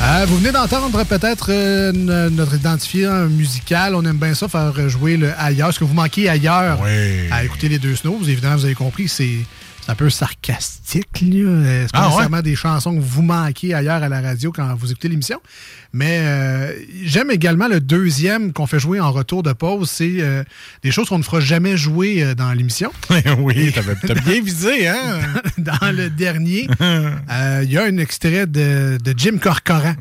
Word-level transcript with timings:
Euh, 0.00 0.24
vous 0.28 0.38
venez 0.38 0.52
d'entendre 0.52 1.04
peut-être 1.04 1.48
euh, 1.50 1.92
notre 2.30 2.54
identifiant 2.54 3.26
musical. 3.26 3.94
On 3.96 4.04
aime 4.04 4.16
bien 4.16 4.32
ça, 4.34 4.48
faire 4.48 4.88
jouer 4.88 5.16
le 5.16 5.32
ailleurs. 5.38 5.72
Ce 5.74 5.80
que 5.80 5.84
vous 5.84 5.94
manquez 5.94 6.28
ailleurs 6.28 6.78
Oui. 6.82 7.28
à 7.32 7.44
écouter 7.44 7.68
les 7.68 7.78
deux 7.80 7.96
snows, 7.96 8.20
évidemment, 8.22 8.56
vous 8.56 8.64
avez 8.64 8.74
compris, 8.76 9.08
c'est 9.08 9.38
un 9.88 9.94
peu 9.94 10.10
sarcastique. 10.10 11.20
là. 11.22 11.28
Euh, 11.48 11.82
C'est 11.86 11.92
pas 11.92 11.98
Ah, 11.98 12.02
ouais? 12.02 12.08
nécessairement 12.10 12.42
des 12.42 12.54
chansons 12.56 12.94
que 12.94 13.00
vous 13.00 13.22
manquez 13.22 13.74
ailleurs 13.74 14.02
à 14.02 14.08
la 14.08 14.20
radio 14.20 14.52
quand 14.52 14.74
vous 14.74 14.90
écoutez 14.92 15.08
l'émission. 15.08 15.40
Mais 15.94 16.18
euh, 16.20 16.72
j'aime 17.04 17.30
également 17.30 17.66
le 17.66 17.80
deuxième 17.80 18.52
qu'on 18.52 18.66
fait 18.66 18.78
jouer 18.78 19.00
en 19.00 19.10
retour 19.10 19.42
de 19.42 19.54
pause. 19.54 19.88
C'est 19.88 20.16
euh, 20.20 20.44
des 20.82 20.90
choses 20.90 21.08
qu'on 21.08 21.16
ne 21.18 21.22
fera 21.22 21.40
jamais 21.40 21.78
jouer 21.78 22.22
euh, 22.22 22.34
dans 22.34 22.52
l'émission. 22.52 22.92
oui, 23.38 23.72
t'avais- 23.72 23.94
t'as 24.06 24.14
bien 24.14 24.42
visé, 24.42 24.86
hein? 24.88 25.20
dans 25.58 25.90
le 25.92 26.10
dernier, 26.10 26.68
il 26.80 27.70
y 27.72 27.78
a 27.78 27.84
un 27.84 27.96
extrait 27.96 28.46
de, 28.46 28.98
de 29.02 29.14
Jim 29.16 29.38
Corcoran. 29.40 29.94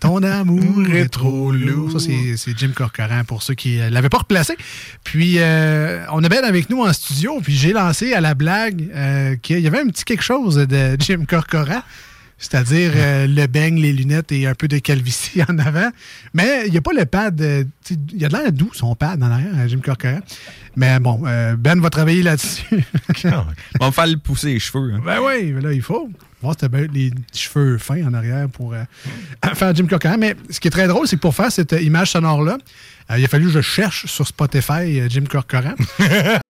Ton 0.00 0.22
amour 0.22 0.86
est 0.94 1.08
trop 1.10 1.52
lourd. 1.52 1.92
Ça, 1.92 1.98
c'est- 1.98 2.36
c'est 2.38 2.58
Jim 2.58 2.70
Corcoran 2.74 3.24
pour 3.26 3.42
ceux 3.42 3.54
qui 3.54 3.76
ne 3.76 3.90
l'avaient 3.90 4.08
pas 4.08 4.18
replacé. 4.18 4.56
Puis, 5.04 5.34
euh, 5.38 6.04
on 6.12 6.24
a 6.24 6.28
Ben 6.30 6.44
avec 6.44 6.70
nous 6.70 6.82
en 6.82 6.92
studio, 6.94 7.40
puis 7.42 7.54
j'ai 7.56 7.72
lancé 7.74 8.14
à 8.14 8.20
la 8.22 8.32
blague 8.34 8.88
euh, 9.10 9.36
qu'il 9.36 9.60
y 9.60 9.66
avait 9.66 9.80
un 9.80 9.86
petit 9.88 10.04
quelque 10.04 10.22
chose 10.22 10.56
de 10.56 10.96
Jim 10.98 11.24
Corcoran. 11.28 11.82
C'est-à-dire 12.42 12.92
euh, 12.96 13.26
le 13.26 13.46
beigne, 13.48 13.78
les 13.82 13.92
lunettes 13.92 14.32
et 14.32 14.46
un 14.46 14.54
peu 14.54 14.66
de 14.66 14.78
calvitie 14.78 15.42
en 15.48 15.58
avant. 15.58 15.90
Mais 16.32 16.62
il 16.64 16.70
n'y 16.72 16.78
a 16.78 16.80
pas 16.80 16.94
le 16.94 17.04
pad. 17.04 17.38
euh, 17.42 17.64
Il 17.90 18.18
y 18.18 18.24
a 18.24 18.28
de 18.30 18.34
l'air 18.34 18.50
doux, 18.50 18.70
son 18.72 18.94
pad 18.94 19.22
en 19.22 19.30
arrière, 19.30 19.52
Jim 19.68 19.80
Corcoran. 19.84 20.20
Mais 20.74 20.98
bon, 21.00 21.20
euh, 21.26 21.54
Ben 21.56 21.78
va 21.82 21.90
travailler 21.90 22.22
là-dessus. 22.22 22.64
On 23.24 23.28
va 23.78 23.86
me 23.88 23.90
faire 23.90 24.06
le 24.06 24.16
pousser 24.16 24.54
les 24.54 24.58
cheveux. 24.58 24.94
hein. 24.94 25.02
Ben 25.04 25.18
oui, 25.22 25.52
mais 25.52 25.60
là, 25.60 25.72
il 25.74 25.82
faut. 25.82 26.08
Voir 26.40 26.56
si 26.58 26.66
bien 26.70 26.86
les 26.90 27.10
cheveux 27.34 27.76
fins 27.76 28.02
en 28.08 28.14
arrière 28.14 28.48
pour 28.48 28.74
faire 29.54 29.74
Jim 29.76 29.86
Corcoran. 29.86 30.16
Mais 30.18 30.34
ce 30.48 30.58
qui 30.58 30.68
est 30.68 30.70
très 30.70 30.88
drôle, 30.88 31.06
c'est 31.06 31.16
que 31.16 31.20
pour 31.20 31.34
faire 31.34 31.52
cette 31.52 31.72
image 31.72 32.12
sonore-là, 32.12 32.56
il 33.18 33.22
a 33.22 33.28
fallu 33.28 33.44
que 33.48 33.52
je 33.52 33.60
cherche 33.60 34.06
sur 34.06 34.26
Spotify 34.26 35.02
Jim 35.10 35.24
Corcoran. 35.28 35.74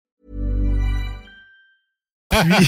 Puis, 2.31 2.67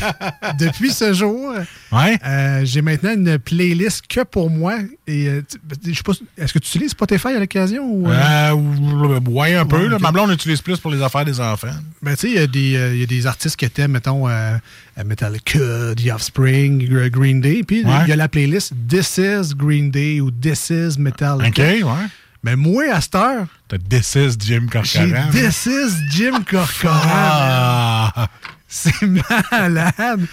depuis 0.59 0.91
ce 0.91 1.13
jour, 1.13 1.53
Ouais. 1.91 2.17
euh, 2.25 2.61
j'ai 2.65 2.81
maintenant 2.81 3.13
une 3.13 3.37
playlist 3.39 4.03
que 4.07 4.23
pour 4.23 4.49
moi. 4.49 4.75
Et 5.07 5.27
euh, 5.27 5.41
tu- 5.49 5.57
je 5.91 5.97
sais 5.97 6.03
pas, 6.03 6.13
est-ce 6.37 6.53
que 6.53 6.59
tu 6.59 6.67
utilises 6.69 6.91
Spotify 6.91 7.29
à 7.29 7.39
l'occasion? 7.39 7.83
Ou, 7.85 8.09
euh? 8.09 8.13
Euh, 8.51 9.19
ouais, 9.29 9.55
un 9.55 9.65
peu. 9.65 9.77
Ouais, 9.77 9.89
là. 9.89 9.95
ok. 9.95 10.01
Ma 10.01 10.11
blonde 10.11 10.31
utilise 10.31 10.61
plus 10.61 10.79
pour 10.79 10.91
les 10.91 11.01
affaires 11.01 11.25
des 11.25 11.39
enfants. 11.39 11.67
Ben, 12.01 12.15
tu 12.15 12.21
sais, 12.21 12.29
il 12.29 12.35
y, 12.35 12.39
a 12.39 12.47
des, 12.47 12.91
il 12.93 12.99
y 12.99 13.03
a 13.03 13.05
des 13.05 13.27
artistes 13.27 13.55
que 13.57 13.65
t'aimes, 13.65 13.91
mettons, 13.91 14.27
Metallica, 15.05 15.59
The 15.95 16.11
Offspring, 16.13 16.87
Gr- 16.89 17.09
Green 17.09 17.41
Day. 17.41 17.63
Puis, 17.65 17.81
il 17.81 17.87
Ouais. 17.87 18.07
y 18.07 18.11
a 18.11 18.15
la 18.15 18.27
playlist 18.27 18.73
This 18.87 19.17
is 19.17 19.53
Green 19.55 19.89
Day 19.91 20.19
ou 20.21 20.31
This 20.31 20.69
is 20.69 20.97
Metallica. 20.99 21.47
OK, 21.47 21.57
ouais. 21.59 22.07
Mais 22.43 22.55
moi, 22.57 22.83
à 22.93 22.99
cette 22.99 23.15
heure, 23.15 23.45
T'as 23.69 23.77
This 23.77 24.15
is 24.15 24.35
Jim 24.39 24.67
Corcoran. 24.71 25.29
This 25.31 25.65
is 25.65 25.93
Jim 26.11 26.43
Corcoran. 26.49 26.91
Ah! 27.05 28.27
C'est 28.75 29.01
malade. 29.51 30.25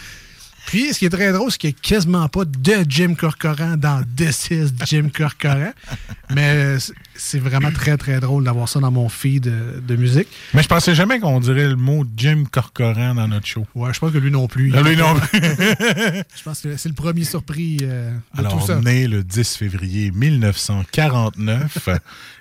Puis, 0.66 0.92
ce 0.94 0.98
qui 1.00 1.06
est 1.06 1.10
très 1.10 1.32
drôle, 1.32 1.50
c'est 1.50 1.58
qu'il 1.58 1.70
n'y 1.70 1.76
a 1.76 1.80
quasiment 1.82 2.28
pas 2.28 2.44
de 2.44 2.74
Jim 2.88 3.14
Corcoran 3.14 3.76
dans 3.76 4.04
This 4.16 4.48
is 4.52 4.68
Jim 4.86 5.08
Corcoran. 5.12 5.72
Mais 6.30 6.76
c'est- 7.14 7.38
vraiment 7.40 7.72
très, 7.72 7.96
très 7.96 8.20
drôle 8.20 8.44
d'avoir 8.44 8.68
ça 8.68 8.78
dans 8.78 8.90
mon 8.92 9.08
feed 9.08 9.42
de, 9.44 9.80
de 9.80 9.96
musique. 9.96 10.28
Mais 10.54 10.62
je 10.62 10.68
pensais 10.68 10.94
jamais 10.94 11.18
qu'on 11.18 11.40
dirait 11.40 11.66
le 11.66 11.74
mot 11.76 12.04
Jim 12.16 12.44
Corcoran 12.50 13.14
dans 13.16 13.26
notre 13.26 13.46
show. 13.46 13.66
Ouais, 13.74 13.92
je 13.92 13.98
pense 13.98 14.12
que 14.12 14.18
lui 14.18 14.30
non 14.30 14.46
plus. 14.46 14.70
Lui 14.70 14.96
non 14.96 15.14
plus. 15.18 15.40
Je 15.42 16.42
pense 16.44 16.60
que 16.60 16.76
c'est 16.76 16.88
le 16.88 16.94
premier 16.94 17.24
surpris 17.24 17.78
euh, 17.82 18.12
de 18.34 18.38
Alors, 18.40 18.60
tout 18.60 18.66
ça. 18.66 18.76
né 18.76 19.08
le 19.08 19.24
10 19.24 19.56
février 19.56 20.12
1949, 20.12 21.88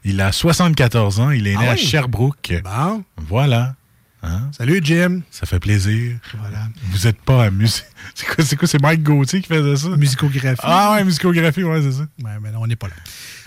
il 0.03 0.21
a 0.21 0.31
74 0.31 1.19
ans, 1.19 1.31
il 1.31 1.47
est 1.47 1.57
né 1.57 1.65
Ah 1.67 1.71
à 1.71 1.73
oui? 1.73 1.79
Sherbrooke. 1.79 2.53
Bon. 2.63 3.03
Voilà. 3.27 3.75
Hein? 4.21 4.49
Salut, 4.57 4.81
Jim. 4.83 5.21
Ça 5.31 5.45
fait 5.45 5.59
plaisir. 5.59 6.17
Voilà. 6.39 6.67
Vous 6.91 7.07
êtes 7.07 7.19
pas 7.21 7.45
amusé. 7.45 7.83
C'est 8.15 8.25
quoi, 8.27 8.43
c'est 8.43 8.55
quoi? 8.57 8.67
C'est 8.67 8.81
Mike 8.81 9.03
Gauthier 9.03 9.41
qui 9.41 9.47
faisait 9.47 9.75
ça? 9.75 9.89
Musicographie. 9.89 10.59
Ah 10.63 10.93
ouais, 10.93 11.03
musicographie, 11.05 11.63
ouais, 11.63 11.81
c'est 11.81 11.91
ça. 11.91 12.01
Ouais, 12.23 12.31
mais 12.41 12.51
là, 12.51 12.57
on 12.59 12.67
n'est 12.67 12.75
pas 12.75 12.87
là. 12.87 12.93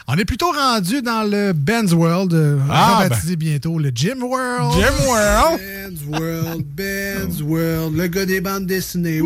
On 0.07 0.17
est 0.17 0.25
plutôt 0.25 0.51
rendu 0.51 1.01
dans 1.03 1.29
le 1.29 1.53
Ben's 1.53 1.93
World, 1.93 2.33
euh, 2.35 2.59
Ah, 2.71 3.01
rebaptisé 3.05 3.37
bientôt 3.37 3.79
le 3.79 3.91
Jim 3.95 4.21
World. 4.21 4.73
Jim 4.81 5.07
World. 5.09 5.61
Ben's 5.61 6.01
World, 6.09 6.65
Ben's 6.75 7.43
World, 7.43 7.97
le 7.97 8.07
gars 8.09 8.27
des 8.27 8.41
bandes 8.41 8.67
dessinées. 8.67 9.21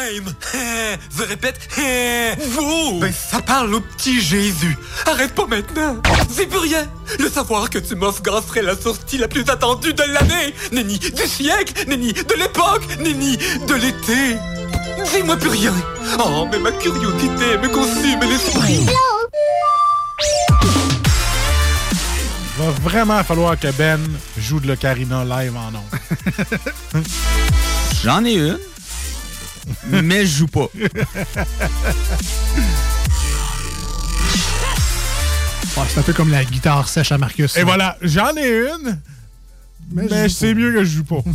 Je 1.18 1.22
répète, 1.22 1.58
vous. 2.50 3.00
Ben 3.00 3.12
ça 3.12 3.40
parle 3.42 3.74
au 3.74 3.80
petit 3.80 4.20
Jésus. 4.20 4.76
Arrête 5.06 5.34
pas 5.34 5.46
maintenant. 5.46 5.96
C'est 6.30 6.46
plus 6.46 6.58
rien. 6.58 6.86
Le 7.18 7.28
savoir 7.28 7.70
que 7.70 7.78
tu 7.78 7.94
m'offres 7.94 8.22
serait 8.46 8.62
la 8.62 8.76
sortie 8.76 9.18
la 9.18 9.28
plus 9.28 9.48
attendue 9.48 9.92
de 9.92 10.02
l'année. 10.02 10.54
Nenni 10.72 10.98
du 10.98 11.26
siècle 11.26 11.84
Nenni 11.88 12.12
de 12.12 12.34
l'époque 12.34 12.82
Nenni 13.00 13.36
de 13.36 13.74
l'été. 13.74 14.36
Dis-moi 15.12 15.36
plus 15.36 15.50
rien. 15.50 15.74
Oh, 16.18 16.46
mais 16.50 16.58
ma 16.58 16.72
curiosité 16.72 17.58
me 17.58 17.68
consume 17.68 18.20
l'esprit. 18.22 18.86
Va 22.58 22.70
vraiment 22.82 23.22
falloir 23.24 23.58
que 23.58 23.70
Ben 23.72 24.00
joue 24.38 24.60
de 24.60 24.66
l'ocarina 24.66 25.24
live 25.24 25.56
en 25.56 25.74
ondes. 25.74 27.02
J'en 28.02 28.24
ai 28.24 28.34
une, 28.34 28.58
mais 29.90 30.26
je 30.26 30.38
joue 30.38 30.46
pas. 30.48 30.66
Ah, 35.76 35.84
c'est 35.88 36.00
un 36.00 36.02
peu 36.02 36.12
comme 36.12 36.30
la 36.30 36.44
guitare 36.44 36.88
sèche 36.88 37.12
à 37.12 37.18
Marcus. 37.18 37.56
Et 37.56 37.62
voilà, 37.62 37.96
j'en 38.02 38.34
ai 38.36 38.48
une, 38.48 38.98
Mais 39.92 40.04
Mais 40.10 40.28
je- 40.28 40.34
c'est 40.34 40.54
mieux 40.54 40.72
que 40.72 40.84
je 40.84 40.96
joue 40.98 41.04
pas. 41.04 41.22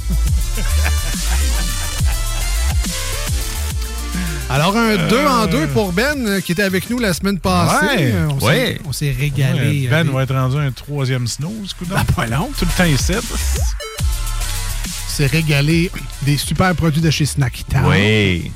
Alors, 4.48 4.78
un 4.78 5.08
2 5.08 5.26
en 5.26 5.48
2 5.48 5.68
pour 5.68 5.92
Ben, 5.92 6.28
euh, 6.28 6.40
qui 6.40 6.52
était 6.52 6.62
avec 6.64 6.90
nous 6.92 7.00
la 7.00 7.14
semaine 7.16 7.40
passée. 7.40 7.86
Ouais. 7.86 8.12
Euh, 8.14 8.28
on 8.30 8.40
s'est- 8.40 8.46
Ouais. 8.46 8.80
on 8.86 8.92
s'est 8.94 9.12
régalé. 9.18 9.88
Ben 9.90 10.02
avec- 10.02 10.14
va 10.14 10.22
être 10.24 10.36
rendu 10.36 10.58
un 10.58 10.72
troisième 10.72 11.26
snooze, 11.28 11.74
coup 11.74 11.86
Ah, 11.96 12.04
pas 12.16 12.28
long. 12.28 12.52
Tout 12.58 12.66
le 12.66 12.72
temps 12.78 12.84
ici. 12.86 13.14
S'est 15.16 15.28
régalé 15.28 15.90
des 16.24 16.36
super 16.36 16.76
produits 16.76 17.02
de 17.02 17.10
chez 17.10 17.26
Snacktown. 17.26 17.86
Oui. 17.86 18.52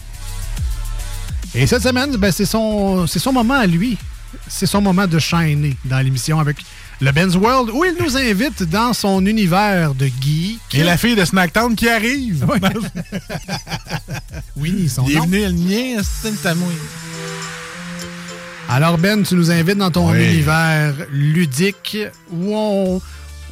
Et 1.55 1.65
cette 1.65 1.81
semaine, 1.83 2.17
ben, 2.17 2.33
c'est 2.33 2.45
son, 2.45 3.07
c'est 3.07 3.19
son 3.19 3.31
moment 3.31 3.53
à 3.53 3.65
lui. 3.65 3.97
C'est 4.45 4.65
son 4.65 4.81
moment 4.81 5.07
de 5.07 5.17
shiner 5.19 5.77
dans 5.85 5.99
l'émission 5.99 6.37
avec 6.37 6.57
le 6.99 7.11
Ben's 7.13 7.35
World, 7.35 7.69
où 7.73 7.85
il 7.85 7.95
nous 8.03 8.17
invite 8.17 8.63
dans 8.63 8.91
son 8.91 9.25
univers 9.25 9.95
de 9.95 10.07
geek. 10.07 10.59
Et 10.73 10.83
la 10.83 10.97
fille 10.97 11.15
de 11.15 11.23
Snacktown 11.23 11.75
qui 11.77 11.87
arrive. 11.87 12.45
Winnie, 14.57 14.89
son 14.89 15.03
nom. 15.03 15.07
Bienvenue 15.07 15.45
à 15.45 15.51
Nier, 15.51 15.97
c'est. 16.03 16.33
Alors 18.67 18.97
Ben, 18.97 19.23
tu 19.23 19.35
nous 19.35 19.49
invites 19.49 19.77
dans 19.77 19.91
ton 19.91 20.11
Oui. 20.11 20.25
univers 20.25 20.93
ludique 21.11 21.97
où 22.31 22.53
on, 22.53 23.01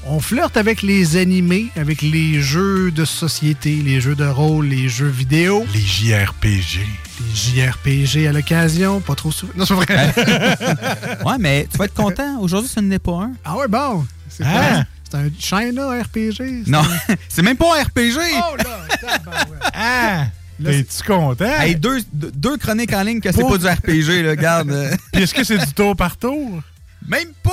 on 0.05 0.19
flirte 0.19 0.55
avec 0.57 0.81
les 0.81 1.17
animés, 1.17 1.67
avec 1.75 2.01
les 2.01 2.41
jeux 2.41 2.91
de 2.91 3.03
société, 3.05 3.75
les 3.83 3.99
jeux 4.01 4.15
de 4.15 4.25
rôle, 4.25 4.67
les 4.67 4.87
jeux 4.89 5.07
vidéo, 5.09 5.65
Les 5.73 5.81
JRPG. 5.81 6.79
les 7.19 7.35
JRPG 7.35 8.27
à 8.27 8.31
l'occasion, 8.31 9.01
pas 9.01 9.15
trop 9.15 9.31
souvent. 9.31 9.53
Non, 9.55 9.65
c'est 9.65 9.73
vrai. 9.73 9.85
Ouais, 11.25 11.35
mais 11.39 11.67
tu 11.71 11.77
vas 11.77 11.85
être 11.85 11.93
content. 11.93 12.39
Aujourd'hui, 12.39 12.69
ce 12.73 12.79
n'est 12.79 12.99
pas 12.99 13.23
un. 13.23 13.31
ah 13.43 13.57
ouais, 13.57 13.67
bon. 13.67 14.05
C'est 14.29 14.43
Ah. 14.45 14.51
quoi? 14.51 14.83
C'est 15.09 15.17
un 15.17 15.29
China 15.39 15.89
RPG? 16.01 16.63
Non, 16.67 16.79
un- 16.81 17.15
c'est 17.29 17.41
même 17.41 17.55
pas 17.57 17.79
un 17.79 17.83
RPG. 17.83 18.17
Oh 18.51 18.55
là! 18.57 18.63
tabarouette. 19.01 19.61
Ah! 19.73 20.25
Là, 20.59 20.71
T'es-tu 20.71 21.03
content? 21.03 21.45
Hey, 21.59 21.75
deux, 21.75 21.99
deux 22.11 22.31
deux 22.31 22.57
chroniques 22.57 22.91
en 22.93 23.03
ligne 23.03 23.19
que 23.21 23.31
c'est 23.31 23.41
pas 23.43 23.57
du 23.59 23.67
RPG, 23.67 24.23
là, 24.23 24.31
regarde. 24.31 24.73
Puis 25.13 25.23
est-ce 25.23 25.33
que 25.33 25.43
c'est 25.43 25.57
du 25.59 25.71
tour 25.73 25.95
par 25.95 26.17
tour? 26.17 26.61
Même 27.07 27.29
pas! 27.43 27.51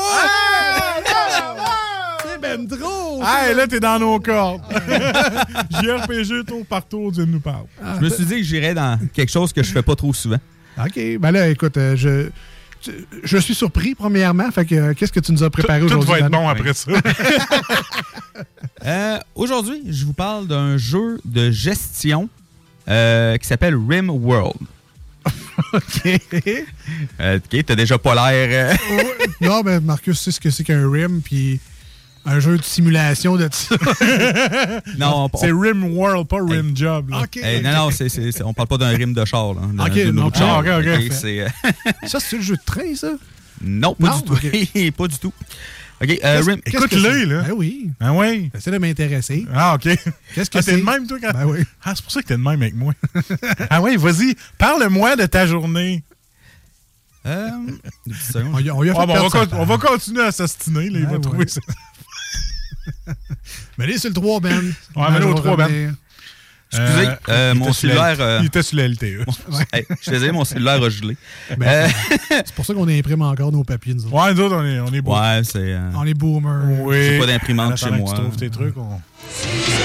C'est 2.44 2.56
ben 2.58 2.68
trop! 2.68 3.20
Ah, 3.22 3.52
là, 3.54 3.66
t'es 3.66 3.80
dans 3.80 3.98
nos 3.98 4.20
cordes. 4.20 4.62
JRPG 5.82 6.44
tour 6.46 6.64
par 6.66 6.86
tour, 6.86 7.10
Dieu 7.12 7.24
nous 7.24 7.40
parle. 7.40 7.64
Je 7.98 8.04
me 8.04 8.08
suis 8.10 8.24
dit 8.24 8.36
que 8.36 8.42
j'irais 8.42 8.74
dans 8.74 8.98
quelque 9.12 9.30
chose 9.32 9.52
que 9.52 9.62
je 9.62 9.70
fais 9.72 9.82
pas 9.82 9.94
trop 9.96 10.12
souvent. 10.12 10.38
OK. 10.78 10.98
Ben 11.20 11.30
là, 11.30 11.48
écoute, 11.48 11.76
euh, 11.76 11.96
je, 11.96 12.28
tu- 12.80 13.06
je 13.22 13.38
suis 13.38 13.54
surpris, 13.54 13.94
premièrement. 13.94 14.50
Fait 14.50 14.64
que, 14.66 14.74
euh, 14.74 14.94
qu'est-ce 14.94 15.12
que 15.12 15.20
tu 15.20 15.32
nous 15.32 15.42
as 15.42 15.50
préparé 15.50 15.80
Tout 15.80 15.86
aujourd'hui? 15.86 16.10
va 16.12 16.18
être 16.20 16.30
bon 16.30 16.48
après 16.48 16.74
ça. 16.74 16.90
Euh, 18.84 19.18
Aujourd'hui, 19.34 19.80
je 19.88 20.04
vous 20.04 20.12
parle 20.12 20.46
d'un 20.46 20.76
jeu 20.76 21.18
de 21.24 21.50
gestion 21.50 22.28
euh, 22.88 23.36
qui 23.38 23.46
s'appelle 23.46 23.76
Rim 23.76 24.10
World. 24.10 24.58
OK. 25.72 26.22
Euh, 27.20 27.38
ok, 27.38 27.64
t'as 27.64 27.74
déjà 27.76 27.96
pas 27.96 28.14
l'air. 28.14 28.76
euh, 28.90 29.04
non, 29.40 29.62
ben 29.62 29.80
Marcus 29.80 30.20
sait 30.20 30.32
ce 30.32 30.40
que 30.40 30.50
c'est 30.50 30.64
qu'un 30.64 30.90
RIM, 30.90 31.20
puis 31.24 31.60
un 32.26 32.40
jeu 32.40 32.56
de 32.56 32.62
simulation 32.62 33.36
de 33.36 33.48
ça. 33.52 33.76
non, 34.98 35.28
on, 35.32 35.38
C'est 35.38 35.52
Rim 35.52 35.84
World, 35.96 36.26
pas 36.28 36.38
Rim 36.40 36.72
Job. 36.76 37.10
là. 37.10 37.20
OK. 37.22 37.38
Non, 37.62 37.88
non, 37.88 37.90
on 38.46 38.52
parle 38.54 38.68
pas 38.68 38.78
d'un 38.78 38.88
rime 38.96 39.12
de 39.14 39.24
char. 39.24 39.54
Là, 39.54 39.60
Ok, 39.86 39.96
non, 40.12 40.32
char. 40.32 40.58
ok, 40.60 40.66
ok, 40.80 40.86
euh, 41.24 41.48
Ça, 42.06 42.20
c'est 42.20 42.36
le 42.36 42.42
jeu 42.42 42.56
de 42.56 42.62
train, 42.64 42.94
ça? 42.94 43.12
non, 43.62 43.94
pas 43.94 44.08
Non, 44.10 44.16
du 44.18 44.22
tout. 44.24 44.32
ok. 44.32 44.90
pas 44.96 45.08
du 45.08 45.18
tout. 45.18 45.32
OK, 46.02 46.18
euh, 46.24 46.42
Rim- 46.44 46.60
écoute-le, 46.66 47.24
là. 47.24 47.42
Ben 47.42 47.52
oui. 47.56 47.90
Ah 48.00 48.12
oui? 48.12 48.50
Essaie 48.54 48.70
de 48.72 48.78
m'intéresser. 48.78 49.46
Ah, 49.54 49.74
OK. 49.76 49.82
Qu'est-ce 50.34 50.50
que 50.50 50.58
Ah, 50.58 50.62
c'est? 50.62 50.72
t'es 50.72 50.80
de 50.80 50.84
même, 50.84 51.06
toi? 51.06 51.18
Quand... 51.20 51.32
Ben 51.32 51.44
oui. 51.46 51.58
Ah, 51.84 51.92
c'est 51.94 52.02
pour 52.02 52.12
ça 52.12 52.20
que 52.22 52.26
t'es 52.26 52.34
de 52.36 52.42
même 52.42 52.60
avec 52.60 52.74
moi. 52.74 52.92
ah 53.70 53.80
oui, 53.80 53.96
vas-y. 53.96 54.34
Parle-moi 54.58 55.16
de 55.16 55.26
ta 55.26 55.46
journée. 55.46 56.02
Euh. 57.26 57.48
On, 58.52 58.58
y 58.58 58.68
a- 58.68 58.74
on 58.74 58.82
lui 58.82 58.90
a 58.90 58.94
fait 58.94 59.00
Ah, 59.00 59.06
bon, 59.06 59.12
on, 59.14 59.30
perdre 59.30 59.64
va 59.64 59.74
on 59.74 59.78
continuer 59.78 60.22
à 60.24 60.32
s'astiner. 60.32 60.90
Là, 60.90 60.98
il 60.98 61.04
Ah, 61.06 61.10
va 61.10 61.14
ouais. 61.14 61.20
trouver 61.20 61.48
ça. 61.48 61.60
Mais 63.78 63.84
allez, 63.84 63.98
c'est 63.98 64.08
le 64.08 64.14
3, 64.14 64.40
Ben. 64.40 64.58
Ouais, 64.96 65.04
mais 65.12 65.18
là, 65.18 65.26
au 65.26 65.30
je 65.30 65.34
vais 65.34 65.40
3, 65.42 65.56
Ben. 65.56 65.96
Excusez, 66.76 67.08
euh, 67.28 67.52
il 67.54 67.58
mon 67.60 67.66
sur 67.66 67.74
cellulaire, 67.76 68.16
euh, 68.18 68.38
Il 68.40 68.46
était 68.46 68.62
sur 68.64 68.76
la 68.78 68.88
LTE. 68.88 69.24
Hey, 69.72 69.86
je 70.02 70.10
désolé, 70.10 70.32
mon 70.32 70.44
cellulaire 70.44 70.82
a 70.82 70.88
gelé. 70.88 71.16
Ben, 71.56 71.88
Euh, 71.88 71.88
C'est 72.44 72.52
pour 72.54 72.66
ça 72.66 72.74
qu'on 72.74 72.88
imprime 72.88 73.22
encore 73.22 73.52
nos 73.52 73.62
papiers, 73.62 73.94
nous 73.94 74.06
autres. 74.06 74.14
Ouais, 74.14 74.34
nous 74.34 74.40
autres, 74.40 74.56
on 74.56 74.64
est, 74.64 74.80
on 74.80 74.92
est 74.92 75.00
beaux. 75.00 75.14
ouais, 75.16 75.42
c'est. 75.44 75.58
euh, 75.72 75.90
On 75.94 76.04
est 76.04 76.14
boomers. 76.14 76.80
Oui. 76.80 76.96
J'ai 76.96 77.18
pas 77.20 77.26
d'imprimante 77.26 77.76
chez 77.76 77.90
moi. 77.90 78.12
tu 78.12 78.20
trouves 78.20 78.36
tes 78.36 78.50
trucs. 78.50 78.76
on- 78.76 79.00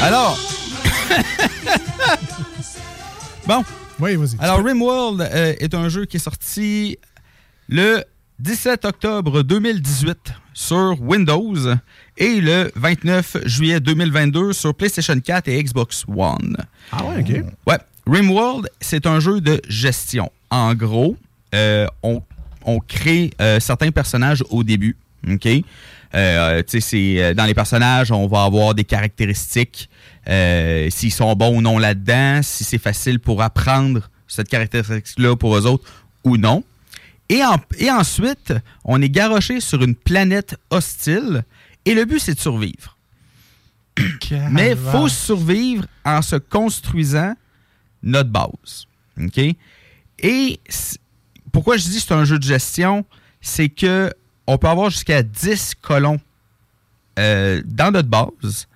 Alors. 0.01 0.39
bon, 3.47 3.63
Oui, 3.99 4.15
vas-y. 4.15 4.35
alors 4.39 4.63
RimWorld 4.63 5.21
euh, 5.21 5.53
est 5.59 5.73
un 5.73 5.89
jeu 5.89 6.05
qui 6.05 6.17
est 6.17 6.19
sorti 6.19 6.97
le 7.67 8.03
17 8.39 8.85
octobre 8.85 9.43
2018 9.43 10.17
sur 10.53 10.95
Windows 11.01 11.55
et 12.19 12.39
le 12.41 12.71
29 12.75 13.37
juillet 13.45 13.79
2022 13.79 14.53
sur 14.53 14.75
PlayStation 14.75 15.19
4 15.19 15.47
et 15.47 15.63
Xbox 15.63 16.03
One. 16.07 16.57
Ah 16.91 17.03
ouais, 17.05 17.19
OK. 17.21 17.43
Ouais, 17.65 17.77
RimWorld, 18.05 18.69
c'est 18.81 19.05
un 19.07 19.19
jeu 19.19 19.41
de 19.41 19.59
gestion. 19.67 20.31
En 20.51 20.75
gros, 20.75 21.17
euh, 21.55 21.87
on, 22.03 22.21
on 22.65 22.79
crée 22.79 23.31
euh, 23.41 23.59
certains 23.59 23.91
personnages 23.91 24.43
au 24.49 24.63
début. 24.63 24.95
OK? 25.27 25.47
Euh, 26.15 26.61
tu 26.67 26.79
sais, 26.79 27.17
c'est, 27.19 27.33
dans 27.35 27.45
les 27.45 27.53
personnages, 27.53 28.11
on 28.11 28.27
va 28.27 28.43
avoir 28.43 28.73
des 28.75 28.83
caractéristiques, 28.83 29.89
s'ils 30.89 31.13
sont 31.13 31.33
bons 31.35 31.57
ou 31.57 31.61
non 31.61 31.77
là-dedans, 31.77 32.41
si 32.43 32.63
c'est 32.63 32.77
facile 32.77 33.19
pour 33.19 33.41
apprendre 33.41 34.09
cette 34.27 34.47
caractéristique-là 34.49 35.35
pour 35.35 35.57
eux 35.57 35.65
autres 35.65 35.85
ou 36.23 36.37
non. 36.37 36.63
Et, 37.29 37.43
en- 37.43 37.57
et 37.77 37.91
ensuite, 37.91 38.53
on 38.83 39.01
est 39.01 39.09
garoché 39.09 39.59
sur 39.59 39.83
une 39.83 39.93
planète 39.95 40.55
hostile 40.71 41.43
et 41.85 41.93
le 41.93 42.05
but, 42.05 42.19
c'est 42.19 42.33
de 42.35 42.39
survivre. 42.39 42.97
Mais 44.51 44.71
il 44.71 44.77
faut 44.77 45.07
survivre 45.09 45.85
en 46.05 46.21
se 46.21 46.35
construisant 46.37 47.33
notre 48.03 48.29
base. 48.29 48.85
OK? 49.19 49.39
Et 50.19 50.59
pourquoi 51.51 51.77
je 51.77 51.83
dis 51.83 51.95
que 51.95 52.01
c'est 52.01 52.13
un 52.13 52.25
jeu 52.25 52.37
de 52.39 52.43
gestion, 52.43 53.05
c'est 53.41 53.69
que 53.69 54.13
on 54.47 54.57
peut 54.57 54.67
avoir 54.67 54.89
jusqu'à 54.89 55.21
10 55.23 55.73
colons 55.81 56.19
euh, 57.17 57.61
dans 57.65 57.91
notre 57.91 58.07
base 58.09 58.67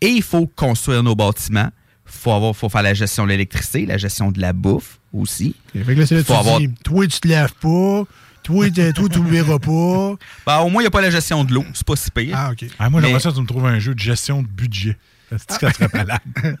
et 0.00 0.08
il 0.08 0.22
faut 0.22 0.46
construire 0.46 1.02
nos 1.02 1.14
bâtiments. 1.14 1.70
Il 2.06 2.12
faut, 2.12 2.32
avoir- 2.32 2.54
faut 2.56 2.68
faire 2.68 2.82
la 2.82 2.94
gestion 2.94 3.24
de 3.24 3.28
l'électricité, 3.30 3.84
la 3.84 3.98
gestion 3.98 4.30
de 4.30 4.40
la 4.40 4.52
bouffe 4.52 4.98
aussi. 5.12 5.54
Là, 5.74 6.22
Faut 6.24 6.32
avoir- 6.40 6.60
dis, 6.60 6.70
toi, 6.84 7.06
tu 7.06 7.20
te 7.20 7.28
laves 7.28 7.54
pas. 7.60 8.04
Toi, 8.48 8.70
toi, 8.70 9.08
tu 9.10 9.18
n'oublieras 9.18 9.58
pas. 9.58 10.14
Ben, 10.46 10.58
au 10.60 10.70
moins, 10.70 10.80
il 10.80 10.84
n'y 10.84 10.86
a 10.86 10.90
pas 10.90 11.02
la 11.02 11.10
gestion 11.10 11.44
de 11.44 11.52
l'eau. 11.52 11.64
C'est 11.74 11.86
pas 11.86 11.96
si 11.96 12.10
pire. 12.10 12.34
Ah, 12.34 12.50
OK. 12.52 12.64
Ah, 12.78 12.88
moi, 12.88 13.02
j'aimerais 13.02 13.14
Mais- 13.14 13.20
ça 13.20 13.28
que 13.28 13.34
tu 13.34 13.42
me 13.42 13.46
trouves 13.46 13.66
un 13.66 13.78
jeu 13.78 13.94
de 13.94 13.98
gestion 14.00 14.40
de 14.42 14.48
budget. 14.48 14.96
C'est 15.30 15.52
ça 15.52 15.70
serait 15.70 15.88
malade? 15.92 16.20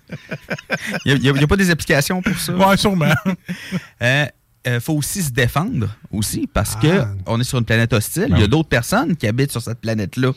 Il 1.06 1.18
n'y 1.20 1.28
a, 1.42 1.46
pas 1.46 1.56
des 1.56 1.70
applications 1.70 2.20
pour 2.20 2.36
ça? 2.38 2.54
Ouais, 2.54 2.76
sûrement. 2.76 3.14
Euh, 4.02 4.26
euh, 4.66 4.80
faut 4.80 4.92
aussi 4.92 5.22
se 5.22 5.30
défendre 5.30 5.88
aussi 6.12 6.46
parce 6.52 6.74
Ah. 6.76 6.80
que 6.82 7.04
on 7.26 7.40
est 7.40 7.44
sur 7.44 7.58
une 7.58 7.64
planète 7.64 7.92
hostile. 7.94 8.26
Il 8.28 8.34
y 8.36 8.40
a 8.40 8.42
oui. 8.42 8.48
d'autres 8.48 8.68
personnes 8.68 9.16
qui 9.16 9.26
habitent 9.26 9.50
sur 9.52 9.62
cette 9.62 9.80
planète-là. 9.80 10.32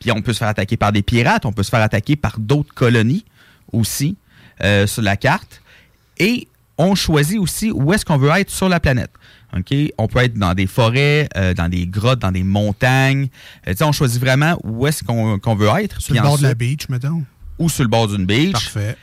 Puis 0.00 0.10
on 0.10 0.22
peut 0.22 0.32
se 0.32 0.38
faire 0.38 0.48
attaquer 0.48 0.76
par 0.78 0.90
des 0.92 1.02
pirates, 1.02 1.44
on 1.44 1.52
peut 1.52 1.62
se 1.62 1.70
faire 1.70 1.82
attaquer 1.82 2.16
par 2.16 2.38
d'autres 2.38 2.72
colonies 2.72 3.24
aussi 3.72 4.16
euh, 4.62 4.86
sur 4.86 5.02
la 5.02 5.16
carte. 5.18 5.60
Et 6.18 6.48
on 6.78 6.94
choisit 6.94 7.38
aussi 7.38 7.70
où 7.70 7.92
est-ce 7.92 8.04
qu'on 8.04 8.16
veut 8.16 8.30
être 8.30 8.50
sur 8.50 8.68
la 8.68 8.80
planète. 8.80 9.10
OK? 9.56 9.74
On 9.98 10.08
peut 10.08 10.20
être 10.20 10.34
dans 10.34 10.54
des 10.54 10.66
forêts, 10.66 11.28
euh, 11.36 11.54
dans 11.54 11.68
des 11.68 11.86
grottes, 11.86 12.20
dans 12.20 12.32
des 12.32 12.42
montagnes. 12.42 13.28
Euh, 13.66 13.72
tu 13.72 13.78
sais, 13.78 13.84
on 13.84 13.92
choisit 13.92 14.20
vraiment 14.20 14.58
où 14.64 14.86
est-ce 14.86 15.04
qu'on 15.04 15.54
veut 15.54 15.68
être. 15.80 16.00
Sur 16.00 16.14
le 16.14 16.20
bord 16.20 16.38
de 16.38 16.42
la 16.42 16.54
beach, 16.54 16.88
mettons. 16.88 17.22
ou 17.58 17.68
sur 17.68 17.84
le 17.84 17.88
bord 17.88 18.08
d'une 18.08 18.26
beach. 18.26 18.52
Parfait. 18.52 18.96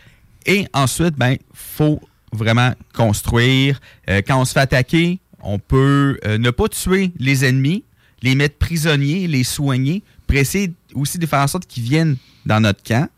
Et 0.45 0.67
ensuite, 0.73 1.15
ben, 1.15 1.37
faut 1.53 2.01
vraiment 2.33 2.73
construire. 2.93 3.79
Euh, 4.09 4.21
quand 4.25 4.39
on 4.39 4.45
se 4.45 4.53
fait 4.53 4.61
attaquer, 4.61 5.19
on 5.43 5.59
peut 5.59 6.19
ne 6.25 6.49
pas 6.51 6.67
tuer 6.67 7.11
les 7.17 7.45
ennemis, 7.45 7.83
les 8.21 8.35
mettre 8.35 8.57
prisonniers, 8.57 9.27
les 9.27 9.43
soigner, 9.43 10.03
puis 10.27 10.37
essayer 10.37 10.71
aussi 10.93 11.17
de 11.17 11.25
faire 11.25 11.39
en 11.39 11.47
sorte 11.47 11.65
qu'ils 11.65 11.83
viennent 11.83 12.17
dans 12.45 12.59
notre 12.59 12.83
camp. 12.83 13.09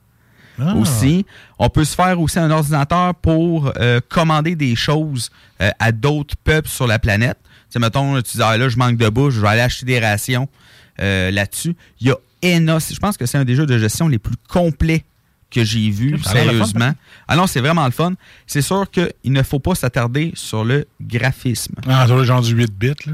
Ah. 0.59 0.75
Aussi, 0.75 1.25
on 1.57 1.69
peut 1.69 1.83
se 1.83 1.95
faire 1.95 2.19
aussi 2.19 2.39
un 2.39 2.51
ordinateur 2.51 3.15
pour 3.15 3.71
euh, 3.77 3.99
commander 4.07 4.55
des 4.55 4.75
choses 4.75 5.31
euh, 5.61 5.71
à 5.79 5.91
d'autres 5.91 6.35
peuples 6.43 6.69
sur 6.69 6.87
la 6.87 6.99
planète. 6.99 7.37
Tu 7.43 7.49
sais, 7.69 7.79
mettons, 7.79 8.21
tu 8.21 8.37
dis, 8.37 8.43
ah, 8.43 8.57
là, 8.57 8.69
je 8.69 8.77
manque 8.77 8.97
de 8.97 9.09
bouffe, 9.09 9.33
je 9.33 9.41
vais 9.41 9.47
aller 9.47 9.61
acheter 9.61 9.85
des 9.85 9.99
rations 9.99 10.47
euh, 10.99 11.31
là-dessus. 11.31 11.75
Il 12.01 12.07
y 12.07 12.11
a 12.11 12.17
énorme. 12.41 12.79
Je 12.79 12.99
pense 12.99 13.17
que 13.17 13.25
c'est 13.25 13.37
un 13.37 13.45
des 13.45 13.55
jeux 13.55 13.65
de 13.65 13.77
gestion 13.77 14.07
les 14.07 14.19
plus 14.19 14.35
complets 14.47 15.03
que 15.49 15.63
j'ai 15.63 15.89
vu, 15.89 16.17
sérieusement. 16.19 16.93
Ah 17.27 17.35
non, 17.35 17.47
c'est 17.47 17.61
vraiment 17.61 17.85
le 17.85 17.91
fun. 17.91 18.13
C'est 18.47 18.61
sûr 18.61 18.89
qu'il 18.89 19.11
ne 19.25 19.43
faut 19.43 19.59
pas 19.59 19.75
s'attarder 19.75 20.31
sur 20.35 20.63
le 20.63 20.87
graphisme. 20.99 21.75
Ah, 21.87 22.07
sur 22.07 22.17
le 22.17 22.23
genre 22.23 22.41
du 22.41 22.53
8 22.53 22.71
bits, 22.73 22.93
là. 23.05 23.13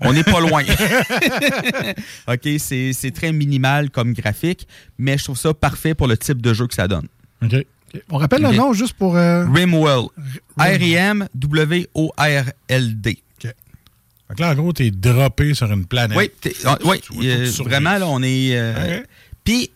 On 0.00 0.12
n'est 0.12 0.24
pas 0.24 0.40
loin. 0.40 0.62
OK, 2.28 2.48
c'est 2.58 2.92
c'est 2.92 3.10
très 3.12 3.32
minimal 3.32 3.90
comme 3.90 4.12
graphique, 4.12 4.66
mais 4.98 5.16
je 5.18 5.24
trouve 5.24 5.38
ça 5.38 5.54
parfait 5.54 5.94
pour 5.94 6.08
le 6.08 6.16
type 6.16 6.42
de 6.42 6.52
jeu 6.52 6.66
que 6.66 6.74
ça 6.74 6.88
donne. 6.88 7.06
OK. 7.42 7.54
Ok. 7.54 7.66
On 8.10 8.16
rappelle 8.18 8.44
Ok. 8.44 8.50
le 8.52 8.58
nom 8.58 8.72
juste 8.72 8.94
pour. 8.94 9.16
euh, 9.16 9.46
Rimworld. 9.48 10.08
Rim- 10.58 11.28
R-I-M-W-O-R-L-D. 11.94 13.18
Fait 13.40 14.34
que 14.36 14.40
là, 14.40 14.50
en 14.52 14.54
gros, 14.54 14.72
t'es 14.72 14.90
droppé 14.90 15.52
sur 15.54 15.70
une 15.70 15.84
planète. 15.86 16.16
Oui, 16.16 16.30
t'es- 16.40 16.54
ah, 16.64 16.78
oui, 16.84 17.00
euh, 17.24 17.50
vraiment, 17.64 17.98
là, 17.98 18.06
on 18.08 18.22
est. 18.22 18.56
euh, 18.56 19.00
Ok. 19.00 19.06
Puis, 19.44 19.70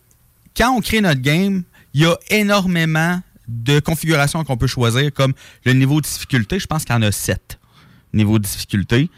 quand 0.57 0.71
on 0.75 0.81
crée 0.81 1.01
notre 1.03 1.21
game, 1.21 1.63
il 1.93 2.01
y 2.01 2.07
a 2.07 2.17
énormément 2.31 3.21
de 3.47 3.79
configurations 3.81 4.43
qu'on 4.45 4.57
peut 4.57 4.67
choisir, 4.67 5.13
comme 5.13 5.35
le 5.65 5.75
niveau 5.75 6.01
de 6.01 6.07
difficulté. 6.07 6.59
Je 6.59 6.67
pense 6.67 6.85
qu'il 6.85 6.95
y 6.95 6.99
en 6.99 7.03
a 7.03 7.13
sept 7.13 7.59
niveaux 8.15 8.39
de 8.39 8.45
difficulté. 8.45 9.11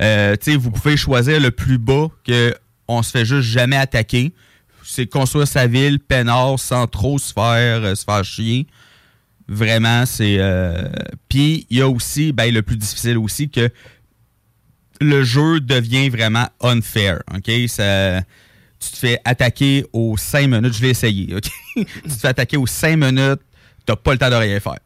Euh, 0.00 0.36
vous 0.58 0.70
pouvez 0.70 0.96
choisir 0.96 1.40
le 1.40 1.50
plus 1.50 1.78
bas, 1.78 2.08
que 2.24 2.54
on 2.86 3.02
se 3.02 3.10
fait 3.10 3.24
juste 3.24 3.48
jamais 3.48 3.76
attaquer. 3.76 4.32
C'est 4.84 5.06
construire 5.06 5.46
sa 5.46 5.66
ville 5.66 5.98
peinard 5.98 6.58
sans 6.58 6.86
trop 6.86 7.18
se 7.18 7.32
faire, 7.32 7.82
euh, 7.84 7.94
se 7.94 8.04
faire 8.04 8.24
chier. 8.24 8.66
Vraiment, 9.48 10.06
c'est. 10.06 10.36
euh, 10.38 10.88
Puis, 11.28 11.66
il 11.70 11.78
y 11.78 11.82
a 11.82 11.88
aussi, 11.88 12.32
ben, 12.32 12.52
le 12.52 12.62
plus 12.62 12.76
difficile 12.76 13.18
aussi, 13.18 13.50
que 13.50 13.70
le 15.00 15.24
jeu 15.24 15.60
devient 15.60 16.08
vraiment 16.08 16.48
unfair. 16.62 17.20
OK? 17.34 17.50
Ça, 17.68 18.20
tu 18.80 18.90
te 18.90 18.96
fais 18.96 19.20
attaquer 19.24 19.84
aux 19.92 20.16
5 20.16 20.48
minutes. 20.48 20.72
Je 20.74 20.80
vais 20.80 20.90
essayer. 20.90 21.34
OK? 21.34 21.44
tu 21.76 21.84
te 21.84 22.08
fais 22.10 22.28
attaquer 22.28 22.56
aux 22.56 22.66
5 22.66 22.96
minutes. 22.96 23.40
Tu 23.86 23.94
pas 23.96 24.12
le 24.12 24.18
temps 24.18 24.30
de 24.30 24.34
rien 24.34 24.60
faire. 24.60 24.78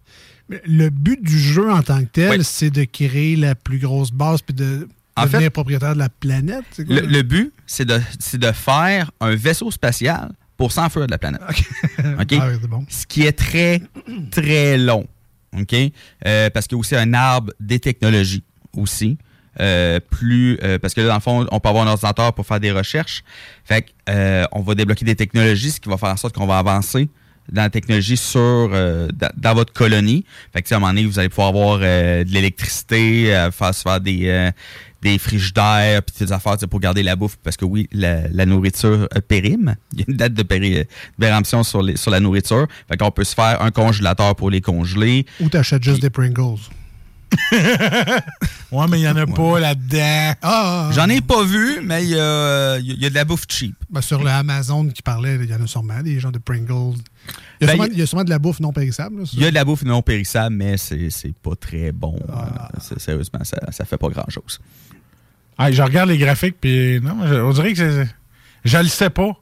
Le 0.66 0.90
but 0.90 1.22
du 1.22 1.38
jeu 1.38 1.70
en 1.72 1.82
tant 1.82 2.00
que 2.00 2.08
tel, 2.10 2.38
Oui. 2.38 2.44
c'est 2.44 2.70
de 2.70 2.84
créer 2.84 3.36
la 3.36 3.54
plus 3.54 3.78
grosse 3.78 4.10
base 4.12 4.42
puis 4.42 4.54
de 4.54 4.86
En 5.16 5.24
devenir 5.24 5.40
fait, 5.42 5.50
propriétaire 5.50 5.94
de 5.94 5.98
la 5.98 6.08
planète. 6.08 6.64
quoi? 6.76 6.84
Le, 6.86 7.00
le 7.02 7.22
but, 7.22 7.52
c'est 7.66 7.84
de, 7.84 8.00
de 8.34 8.52
faire 8.52 9.10
un 9.20 9.34
vaisseau 9.34 9.70
spatial 9.70 10.32
pour 10.56 10.72
s'enfuir 10.72 11.06
de 11.06 11.10
la 11.10 11.18
planète. 11.18 11.42
OK? 12.20 12.32
Ah 12.40 12.48
bon. 12.68 12.86
Ce 12.88 13.06
qui 13.06 13.22
est 13.22 13.32
très, 13.32 13.82
très 14.30 14.78
long. 14.78 15.06
OK? 15.58 15.74
Euh, 16.26 16.50
parce 16.50 16.66
qu'il 16.66 16.76
y 16.76 16.78
a 16.78 16.80
aussi 16.80 16.96
un 16.96 17.12
arbre 17.14 17.52
des 17.60 17.78
technologies 17.78 18.44
aussi. 18.76 19.18
Euh, 19.60 20.00
plus 20.00 20.58
euh, 20.62 20.78
parce 20.78 20.94
que 20.94 21.02
là, 21.02 21.08
dans 21.08 21.14
le 21.16 21.20
fond, 21.20 21.46
on 21.50 21.60
peut 21.60 21.68
avoir 21.68 21.86
un 21.86 21.90
ordinateur 21.90 22.32
pour 22.32 22.46
faire 22.46 22.58
des 22.60 22.72
recherches. 22.72 23.22
Fait 23.64 23.82
que, 23.82 24.46
on 24.52 24.62
va 24.62 24.74
débloquer 24.74 25.04
des 25.04 25.16
technologies, 25.16 25.72
ce 25.72 25.80
qui 25.80 25.90
va 25.90 25.98
faire 25.98 26.08
en 26.08 26.16
sorte 26.16 26.34
qu'on 26.34 26.46
va 26.46 26.58
avancer 26.58 27.10
dans 27.50 27.62
la 27.62 27.70
technologie 27.70 28.16
sur 28.16 28.40
euh, 28.40 29.08
dans, 29.14 29.30
dans 29.36 29.54
votre 29.54 29.72
colonie. 29.72 30.24
Fait 30.52 30.62
que 30.62 30.72
à 30.72 30.76
un 30.76 30.80
moment 30.80 30.92
donné, 30.92 31.06
vous 31.06 31.18
allez 31.18 31.28
pouvoir 31.28 31.48
avoir 31.48 31.78
euh, 31.82 32.24
de 32.24 32.30
l'électricité, 32.30 33.34
euh, 33.34 33.50
faire 33.50 33.74
faire 33.74 34.00
des 34.00 34.28
euh, 34.28 34.50
des 35.02 35.18
frigidaires 35.18 36.00
puis 36.04 36.24
des 36.26 36.32
affaires 36.32 36.56
pour 36.70 36.78
garder 36.78 37.02
la 37.02 37.16
bouffe 37.16 37.36
parce 37.42 37.56
que 37.56 37.64
oui, 37.64 37.88
la, 37.92 38.28
la 38.28 38.46
nourriture 38.46 39.08
périme. 39.26 39.74
Il 39.94 39.98
y 39.98 40.02
a 40.02 40.04
une 40.08 40.16
date 40.16 40.34
de, 40.34 40.42
péri- 40.44 40.74
de 40.78 40.86
péremption 41.18 41.64
sur 41.64 41.82
les, 41.82 41.96
sur 41.96 42.12
la 42.12 42.20
nourriture. 42.20 42.68
Fait 42.88 42.96
qu'on 42.96 43.10
peut 43.10 43.24
se 43.24 43.34
faire 43.34 43.60
un 43.62 43.72
congélateur 43.72 44.36
pour 44.36 44.48
les 44.50 44.60
congeler. 44.60 45.26
Ou 45.40 45.48
t'achètes 45.48 45.82
juste 45.82 46.00
des 46.02 46.10
Pringles. 46.10 46.60
Ouais, 48.72 48.86
mais 48.88 48.98
il 48.98 49.02
n'y 49.02 49.08
en 49.08 49.16
a 49.16 49.26
pas 49.26 49.60
là-dedans. 49.60 50.32
Ah, 50.40 50.90
J'en 50.94 51.06
ai 51.10 51.20
pas 51.20 51.44
vu, 51.44 51.80
mais 51.82 52.02
il 52.04 52.08
y, 52.08 52.12
y 52.12 52.18
a- 52.18 52.78
de 53.10 53.14
la 53.14 53.24
bouffe 53.26 53.44
cheap. 53.46 53.74
ben, 53.90 54.00
sur 54.00 54.22
le 54.24 54.30
Amazon 54.30 54.88
qui 54.88 55.02
parlait, 55.02 55.36
il 55.42 55.50
y 55.50 55.54
en 55.54 55.62
a 55.62 55.66
sûrement 55.66 56.00
des 56.00 56.18
gens 56.20 56.30
de 56.30 56.38
Pringles. 56.38 56.94
Il 57.60 57.64
y 57.64 57.64
a, 57.64 57.66
Ben, 57.66 57.68
sûrement, 57.68 57.84
il- 57.84 57.92
il 57.92 57.98
y 57.98 58.02
a 58.02 58.06
sûrement 58.06 58.24
de 58.24 58.30
la 58.30 58.38
bouffe 58.38 58.60
non 58.60 58.72
périssable. 58.72 59.24
Il 59.34 59.40
y 59.40 59.44
a 59.44 59.50
de 59.50 59.54
la 59.54 59.64
bouffe 59.66 59.82
non 59.84 60.00
périssable, 60.00 60.56
mais 60.56 60.78
c'est 60.78 61.34
pas 61.42 61.54
très 61.54 61.92
bon. 61.92 62.18
Ah. 62.32 62.68
Euh, 62.74 62.96
sérieusement, 62.98 63.40
ça, 63.44 63.58
ça 63.72 63.84
fait 63.84 63.98
pas 63.98 64.08
grand-chose. 64.08 64.58
Ah, 65.58 65.70
je 65.70 65.82
regarde 65.82 66.08
les 66.08 66.16
graphiques, 66.18 66.56
puis 66.58 66.98
non, 67.02 67.18
on 67.20 67.52
dirait 67.52 67.74
que 67.74 67.78
c'est- 67.78 68.08
je 68.64 68.78
le 68.78 68.88
sais 68.88 69.10
pas. 69.10 69.32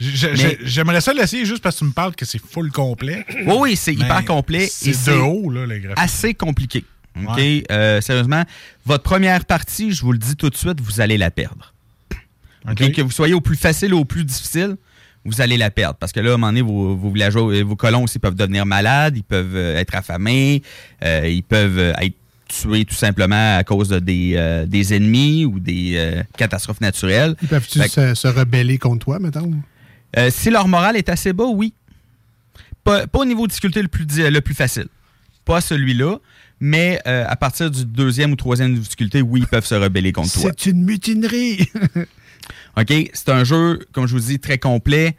J'aimerais 0.00 1.00
ça 1.00 1.12
l'essayer 1.12 1.44
juste 1.44 1.62
parce 1.62 1.76
que 1.76 1.80
tu 1.80 1.84
me 1.84 1.92
parles 1.92 2.16
que 2.16 2.24
c'est 2.24 2.40
full 2.44 2.72
complet. 2.72 3.24
Oui, 3.46 3.54
oui, 3.60 3.76
c'est 3.76 3.94
hyper 3.94 4.24
complet. 4.24 4.66
C'est 4.68 4.90
de 5.12 5.12
haut, 5.18 5.48
là, 5.50 5.66
les 5.66 5.78
graphiques. 5.78 6.02
assez 6.02 6.34
compliqué. 6.34 6.84
OK? 7.16 7.36
Ouais. 7.36 7.64
Euh, 7.70 8.00
sérieusement, 8.00 8.42
votre 8.86 9.02
première 9.04 9.44
partie, 9.44 9.92
je 9.92 10.02
vous 10.02 10.12
le 10.12 10.18
dis 10.18 10.36
tout 10.36 10.50
de 10.50 10.56
suite, 10.56 10.80
vous 10.80 11.00
allez 11.00 11.18
la 11.18 11.30
perdre. 11.30 11.72
Que 12.76 13.02
vous 13.02 13.10
soyez 13.10 13.34
au 13.34 13.40
plus 13.40 13.56
facile 13.56 13.92
ou 13.92 13.98
au 13.98 14.04
plus 14.04 14.24
difficile, 14.24 14.76
vous 15.24 15.40
allez 15.40 15.56
la 15.56 15.70
perdre. 15.70 15.96
Parce 15.98 16.12
que 16.12 16.20
là, 16.20 16.30
à 16.30 16.34
un 16.34 16.36
moment 16.36 16.48
donné, 16.48 16.62
vos, 16.62 16.96
vos 16.96 17.10
villageois, 17.10 17.62
vos 17.64 17.76
colons 17.76 18.04
aussi 18.04 18.18
peuvent 18.18 18.34
devenir 18.34 18.66
malades, 18.66 19.16
ils 19.16 19.24
peuvent 19.24 19.56
euh, 19.56 19.76
être 19.78 19.94
affamés, 19.94 20.62
euh, 21.04 21.28
ils 21.28 21.42
peuvent 21.42 21.78
être 21.78 22.14
tués 22.48 22.84
tout 22.84 22.94
simplement 22.94 23.56
à 23.56 23.64
cause 23.64 23.88
de 23.88 23.98
des, 23.98 24.34
euh, 24.36 24.66
des 24.66 24.94
ennemis 24.94 25.44
ou 25.44 25.58
des 25.58 25.94
euh, 25.96 26.22
catastrophes 26.36 26.80
naturelles. 26.80 27.34
Ils 27.42 27.48
que- 27.48 27.88
se, 27.88 28.14
se 28.14 28.28
rebeller 28.28 28.78
contre 28.78 29.04
toi, 29.06 29.18
mettons? 29.18 29.52
Si 30.30 30.50
leur 30.50 30.68
morale 30.68 30.96
est 30.96 31.08
assez 31.08 31.32
bas, 31.32 31.46
oui. 31.46 31.72
Pas, 32.84 33.06
pas 33.06 33.20
au 33.20 33.24
niveau 33.24 33.46
de 33.46 33.50
difficulté 33.50 33.80
le 33.80 33.88
plus, 33.88 34.06
le 34.18 34.40
plus 34.40 34.54
facile. 34.54 34.88
Pas 35.44 35.60
celui-là. 35.60 36.18
Mais 36.64 37.00
euh, 37.08 37.24
à 37.26 37.34
partir 37.34 37.72
du 37.72 37.84
deuxième 37.84 38.30
ou 38.30 38.36
troisième 38.36 38.78
difficulté, 38.78 39.20
oui, 39.20 39.40
ils 39.40 39.48
peuvent 39.48 39.66
se 39.66 39.74
rebeller 39.74 40.12
contre 40.12 40.32
toi. 40.32 40.52
C'est 40.56 40.70
une 40.70 40.84
mutinerie! 40.84 41.68
OK? 42.76 43.10
C'est 43.12 43.28
un 43.30 43.42
jeu, 43.42 43.80
comme 43.90 44.06
je 44.06 44.12
vous 44.12 44.20
dis, 44.20 44.38
très 44.38 44.58
complet, 44.58 45.16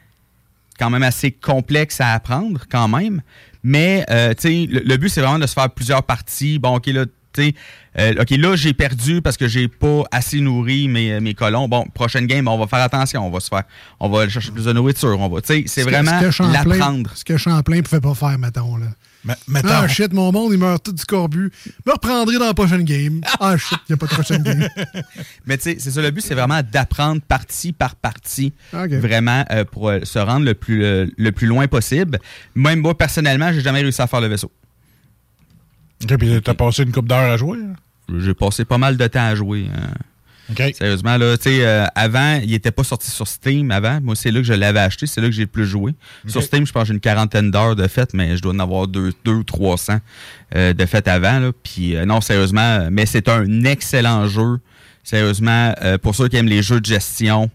quand 0.79 0.89
même 0.89 1.03
assez 1.03 1.31
complexe 1.31 1.99
à 1.99 2.13
apprendre, 2.13 2.61
quand 2.71 2.87
même. 2.87 3.21
Mais, 3.61 4.05
euh, 4.09 4.33
tu 4.33 4.41
sais, 4.41 4.67
le, 4.71 4.83
le 4.85 4.95
but, 4.95 5.09
c'est 5.09 5.19
vraiment 5.19 5.37
de 5.37 5.45
se 5.45 5.53
faire 5.53 5.69
plusieurs 5.69 6.03
parties. 6.03 6.59
Bon, 6.59 6.77
OK, 6.77 6.85
là, 6.85 7.05
tu 7.33 7.43
sais, 7.43 7.55
euh, 7.99 8.21
OK, 8.21 8.29
là, 8.29 8.55
j'ai 8.55 8.73
perdu 8.73 9.21
parce 9.21 9.35
que 9.35 9.49
j'ai 9.49 9.67
pas 9.67 10.03
assez 10.13 10.39
nourri 10.39 10.87
mes, 10.87 11.19
mes 11.19 11.33
colons. 11.33 11.67
Bon, 11.67 11.85
prochaine 11.93 12.25
game, 12.25 12.47
on 12.47 12.57
va 12.57 12.67
faire 12.67 12.79
attention. 12.79 13.27
On 13.27 13.29
va 13.29 13.41
se 13.41 13.49
faire, 13.49 13.63
on 13.99 14.07
va 14.07 14.21
aller 14.21 14.31
chercher 14.31 14.51
plus 14.51 14.63
de 14.63 14.71
nourriture. 14.71 15.19
On 15.19 15.27
va, 15.27 15.41
tu 15.41 15.47
sais, 15.47 15.63
c'est 15.67 15.83
vraiment 15.83 16.21
l'apprendre. 16.53 17.11
Ce 17.15 17.25
que 17.25 17.35
Champlain 17.35 17.81
pouvait 17.81 17.99
pas 17.99 18.15
faire, 18.15 18.39
mettons. 18.39 18.77
Là. 18.77 18.87
Ah 19.63 19.87
shit, 19.87 20.11
mon 20.13 20.31
monde, 20.31 20.51
il 20.53 20.59
meurt 20.59 20.83
tout 20.83 20.91
du 20.91 21.05
corbu. 21.05 21.51
Me 21.85 21.91
reprendrai 21.93 22.37
dans 22.37 22.45
la 22.47 22.53
prochaine 22.53 22.83
game. 22.83 23.21
Ah 23.39 23.55
shit, 23.57 23.77
il 23.89 23.91
n'y 23.91 23.93
a 23.93 23.97
pas 23.97 24.07
de 24.07 24.11
prochaine 24.11 24.43
game. 24.43 24.67
Mais 25.45 25.57
tu 25.57 25.63
sais, 25.63 25.77
c'est 25.79 25.91
ça, 25.91 26.01
le 26.01 26.11
but, 26.11 26.21
c'est 26.21 26.33
vraiment 26.35 26.61
d'apprendre 26.69 27.21
partie 27.21 27.71
par 27.73 27.95
partie, 27.95 28.53
vraiment, 28.99 29.45
euh, 29.51 29.63
pour 29.65 29.89
euh, 29.89 29.99
se 30.03 30.19
rendre 30.19 30.45
le 30.45 30.53
plus, 30.53 30.83
euh, 30.83 31.07
le 31.17 31.31
plus 31.31 31.47
loin 31.47 31.67
possible. 31.67 32.19
Même 32.55 32.79
moi, 32.81 32.97
personnellement, 32.97 33.51
j'ai 33.53 33.61
jamais 33.61 33.81
réussi 33.81 34.01
à 34.01 34.07
faire 34.07 34.21
le 34.21 34.27
vaisseau. 34.27 34.51
OK, 36.03 36.17
puis 36.17 36.41
t'as 36.43 36.53
passé 36.53 36.83
une 36.83 36.91
coupe 36.91 37.07
d'heure 37.07 37.31
à 37.31 37.37
jouer. 37.37 37.59
hein? 37.59 37.73
J'ai 38.19 38.33
passé 38.33 38.65
pas 38.65 38.77
mal 38.77 38.97
de 38.97 39.07
temps 39.07 39.25
à 39.25 39.35
jouer. 39.35 39.67
hein. 39.73 39.89
Sérieusement, 40.77 41.17
là, 41.17 41.37
tu 41.37 41.43
sais, 41.43 41.65
euh, 41.65 41.85
avant, 41.95 42.39
il 42.43 42.53
était 42.53 42.71
pas 42.71 42.83
sorti 42.83 43.09
sur 43.09 43.27
Steam 43.27 43.71
avant. 43.71 43.99
Moi, 44.01 44.15
c'est 44.15 44.31
là 44.31 44.39
que 44.39 44.45
je 44.45 44.53
l'avais 44.53 44.79
acheté, 44.79 45.07
c'est 45.07 45.21
là 45.21 45.27
que 45.27 45.33
j'ai 45.33 45.43
le 45.43 45.47
plus 45.47 45.65
joué. 45.65 45.93
Sur 46.27 46.41
Steam, 46.43 46.65
je 46.67 46.71
pense 46.71 46.83
que 46.83 46.87
j'ai 46.89 46.93
une 46.93 46.99
quarantaine 46.99 47.49
d'heures 47.49 47.75
de 47.75 47.87
fête, 47.87 48.13
mais 48.13 48.35
je 48.35 48.41
dois 48.41 48.53
en 48.53 48.59
avoir 48.59 48.87
deux, 48.87 49.13
deux 49.23 49.35
ou 49.35 49.43
300 49.43 49.99
euh, 50.55 50.73
de 50.73 50.85
fête 50.85 51.07
avant. 51.07 51.39
Là. 51.39 51.51
Puis, 51.63 51.95
euh, 51.95 52.05
non, 52.05 52.19
sérieusement, 52.21 52.87
mais 52.91 53.05
c'est 53.05 53.29
un 53.29 53.63
excellent 53.63 54.27
jeu. 54.27 54.59
Sérieusement, 55.03 55.73
pour 56.01 56.15
ceux 56.15 56.29
qui 56.29 56.37
aiment 56.37 56.47
les 56.47 56.63
jeux 56.63 56.79
de 56.79 56.85
gestion, 56.85 57.49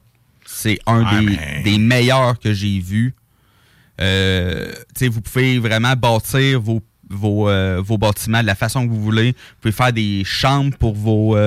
c'est 0.45 0.79
un 0.87 1.21
des, 1.21 1.27
mais- 1.27 1.63
des 1.65 1.79
meilleurs 1.79 2.39
que 2.39 2.53
j'ai 2.53 2.83
sais, 3.99 5.09
vous 5.09 5.21
pouvez 5.23 5.59
vraiment 5.59 5.95
bâtir 5.95 6.61
vos, 6.61 6.83
vos, 7.09 7.51
vos 7.83 7.97
bâtiments 7.97 8.43
de 8.43 8.47
la 8.47 8.55
façon 8.55 8.87
que 8.87 8.93
vous 8.93 9.01
voulez. 9.03 9.33
Vous 9.33 9.57
pouvez 9.63 9.73
faire 9.73 9.95
des 9.95 10.25
chambres 10.25 10.77
pour 10.77 10.95
vos, 10.95 11.39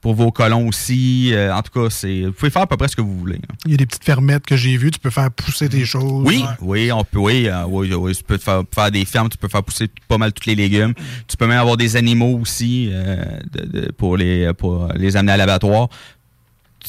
pour 0.00 0.14
vos 0.14 0.30
colons 0.30 0.68
aussi. 0.68 1.30
Euh, 1.32 1.54
en 1.54 1.62
tout 1.62 1.72
cas, 1.72 1.90
c'est 1.90 2.22
vous 2.22 2.32
pouvez 2.32 2.50
faire 2.50 2.62
à 2.62 2.66
peu 2.66 2.76
près 2.76 2.88
ce 2.88 2.96
que 2.96 3.02
vous 3.02 3.18
voulez. 3.18 3.36
hein. 3.36 3.54
Il 3.64 3.72
y 3.72 3.74
a 3.74 3.76
des 3.76 3.86
petites 3.86 4.04
fermettes 4.04 4.44
que 4.46 4.56
j'ai 4.56 4.76
vues. 4.76 4.90
Tu 4.90 4.98
peux 4.98 5.10
faire 5.10 5.30
pousser 5.30 5.68
des 5.68 5.84
choses. 5.84 6.24
Oui, 6.26 6.44
oui, 6.60 6.92
on 6.92 7.04
peut, 7.04 7.18
oui, 7.18 7.48
euh, 7.48 7.64
oui, 7.68 7.92
oui, 7.94 8.14
tu 8.14 8.22
peux 8.22 8.38
te 8.38 8.42
faire, 8.44 8.62
faire 8.74 8.90
des 8.90 9.04
fermes, 9.04 9.28
tu 9.28 9.38
peux 9.38 9.48
faire 9.48 9.62
pousser 9.62 9.88
pas 10.08 10.18
mal 10.18 10.32
tous 10.32 10.46
les 10.48 10.54
légumes. 10.54 10.94
Tu 11.28 11.36
peux 11.36 11.46
même 11.46 11.58
avoir 11.58 11.76
des 11.76 11.96
animaux 11.96 12.38
aussi 12.40 12.88
euh, 12.92 13.24
de- 13.52 13.80
de- 13.80 13.92
pour 13.92 14.16
les 14.16 14.52
pour 14.54 14.88
les 14.94 15.16
amener 15.16 15.32
à 15.32 15.36
l'abattoir. 15.36 15.88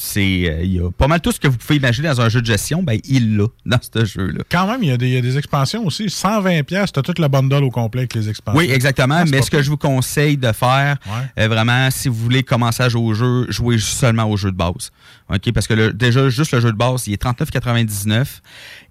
C'est, 0.00 0.48
euh, 0.48 0.60
il 0.62 0.74
y 0.74 0.78
a 0.78 0.90
pas 0.92 1.08
mal 1.08 1.20
tout 1.20 1.32
ce 1.32 1.40
que 1.40 1.48
vous 1.48 1.56
pouvez 1.56 1.76
imaginer 1.76 2.06
dans 2.06 2.20
un 2.20 2.28
jeu 2.28 2.40
de 2.40 2.46
gestion, 2.46 2.84
ben 2.84 3.00
il 3.04 3.36
l'a 3.36 3.46
dans 3.66 3.80
ce 3.82 4.04
jeu-là. 4.04 4.44
Quand 4.48 4.66
même, 4.68 4.82
il 4.84 4.90
y, 4.90 4.92
a 4.92 4.96
des- 4.96 5.08
il 5.08 5.14
y 5.14 5.16
a 5.16 5.20
des 5.20 5.36
expansions 5.38 5.84
aussi. 5.84 6.08
120 6.08 6.62
pièces, 6.62 6.92
t'as 6.92 7.02
toute 7.02 7.18
la 7.18 7.28
bundle 7.28 7.64
au 7.64 7.70
complet 7.70 8.02
avec 8.02 8.14
les 8.14 8.28
expansions. 8.28 8.58
Oui, 8.58 8.70
exactement. 8.70 9.16
Ah, 9.18 9.24
mais 9.24 9.42
ce 9.42 9.50
que 9.50 9.60
je 9.60 9.68
vous 9.70 9.76
conseille 9.76 10.36
de 10.36 10.52
faire, 10.52 10.98
Ouais. 11.06 11.42
euh, 11.44 11.48
vraiment, 11.48 11.90
si 11.90 12.08
vous 12.08 12.14
voulez 12.14 12.44
commencer 12.44 12.82
à 12.84 12.88
jouer 12.88 13.02
au 13.02 13.14
jeu, 13.14 13.46
jouez 13.50 13.78
seulement 13.78 14.24
au 14.30 14.36
jeu 14.36 14.52
de 14.52 14.56
base. 14.56 14.90
OK? 15.34 15.52
Parce 15.52 15.66
que 15.66 15.74
le- 15.74 15.92
déjà, 15.92 16.28
juste 16.28 16.52
le 16.52 16.60
jeu 16.60 16.70
de 16.70 16.76
base, 16.76 17.06
il 17.08 17.12
est 17.14 17.16
39,99 17.22 18.40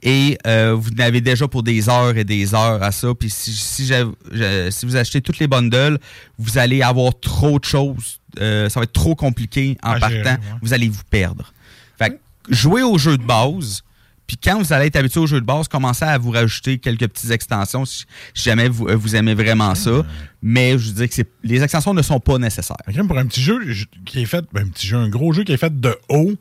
et 0.03 0.37
euh, 0.45 0.73
vous 0.77 0.91
n'avez 0.91 1.21
déjà 1.21 1.47
pour 1.47 1.63
des 1.63 1.89
heures 1.89 2.17
et 2.17 2.23
des 2.25 2.53
heures 2.53 2.83
à 2.83 2.91
ça. 2.91 3.07
Puis 3.17 3.29
si, 3.29 3.53
si 3.53 4.85
vous 4.85 4.95
achetez 4.95 5.21
toutes 5.21 5.39
les 5.39 5.47
bundles, 5.47 5.97
vous 6.37 6.57
allez 6.57 6.81
avoir 6.81 7.17
trop 7.19 7.59
de 7.59 7.65
choses. 7.65 8.19
Euh, 8.39 8.69
ça 8.69 8.79
va 8.79 8.83
être 8.85 8.93
trop 8.93 9.15
compliqué 9.15 9.77
en 9.83 9.91
À 9.91 9.99
partant. 9.99 10.09
gérer, 10.15 10.29
ouais. 10.29 10.37
Vous 10.61 10.73
allez 10.73 10.89
vous 10.89 11.03
perdre. 11.09 11.53
Fait 11.97 12.09
que 12.11 12.15
jouez 12.49 12.83
au 12.83 12.97
jeu 12.97 13.17
de 13.17 13.23
base. 13.23 13.81
Puis 14.27 14.35
quand 14.43 14.57
vous 14.61 14.73
allez 14.73 14.87
être 14.87 14.97
habitué 14.97 15.21
au 15.21 15.25
jeu 15.27 15.39
de 15.39 15.45
base, 15.45 15.69
commencez 15.69 16.03
à 16.03 16.17
vous 16.17 16.31
rajouter 16.31 16.79
quelques 16.79 17.07
petites 17.07 17.31
extensions 17.31 17.85
si, 17.85 18.03
jamais 18.33 18.67
vous, 18.67 18.87
euh, 18.89 18.95
vous 18.95 19.15
aimez 19.15 19.33
vraiment 19.33 19.73
ça. 19.73 20.05
Mais 20.41 20.77
je 20.77 20.91
dis 20.91 21.07
que 21.07 21.21
les 21.43 21.63
extensions 21.63 21.93
ne 21.93 22.01
sont 22.01 22.19
pas 22.19 22.37
nécessaires. 22.37 22.75
Pour 23.07 23.17
un 23.17 23.25
petit 23.25 23.41
jeu 23.41 23.61
je- 23.71 23.85
qui 24.05 24.21
est 24.21 24.25
fait, 24.25 24.43
ben, 24.51 24.65
un 24.65 24.69
petit 24.69 24.85
jeu, 24.85 24.97
un 24.97 25.07
gros 25.07 25.31
jeu 25.31 25.43
qui 25.45 25.53
est 25.53 25.57
fait 25.57 25.79
de 25.79 25.95
haut, 26.09 26.33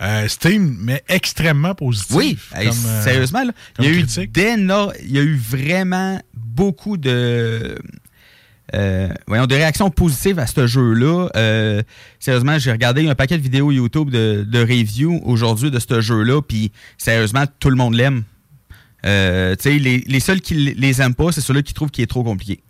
euh, 0.00 0.26
Steam, 0.26 0.76
mais 0.80 1.04
extrêmement 1.08 1.74
positif. 1.76 2.16
Oui, 2.16 2.36
comme, 2.52 2.62
euh, 2.66 3.04
sérieusement, 3.04 3.44
là, 3.44 3.52
il, 3.78 3.84
y 3.84 3.88
a 3.88 3.90
eu 3.92 4.00
il 5.04 5.12
y 5.12 5.18
a 5.18 5.22
eu 5.22 5.36
vraiment 5.36 6.20
beaucoup 6.34 6.96
de, 6.96 7.78
euh, 8.74 9.08
voyons, 9.26 9.46
de 9.46 9.54
réactions 9.54 9.90
positives 9.90 10.38
à 10.38 10.46
ce 10.46 10.66
jeu-là. 10.66 11.28
Euh, 11.36 11.82
sérieusement, 12.18 12.58
j'ai 12.58 12.70
regardé 12.72 13.08
un 13.08 13.14
paquet 13.14 13.36
de 13.38 13.42
vidéos 13.42 13.70
YouTube 13.72 14.10
de, 14.10 14.44
de 14.48 14.60
review 14.60 15.20
aujourd'hui 15.24 15.70
de 15.70 15.78
ce 15.78 16.00
jeu-là, 16.00 16.40
puis 16.42 16.72
sérieusement, 16.98 17.44
tout 17.58 17.70
le 17.70 17.76
monde 17.76 17.94
l'aime. 17.94 18.22
Euh, 19.06 19.56
tu 19.56 19.62
sais, 19.62 19.78
les, 19.78 20.04
les 20.06 20.20
seuls 20.20 20.40
qui 20.40 20.54
les 20.54 21.00
aiment 21.02 21.14
pas, 21.14 21.32
c'est 21.32 21.40
ceux-là 21.40 21.62
qui 21.62 21.74
trouvent 21.74 21.90
qu'il 21.90 22.04
est 22.04 22.08
trop 22.08 22.22
compliqué. 22.22 22.60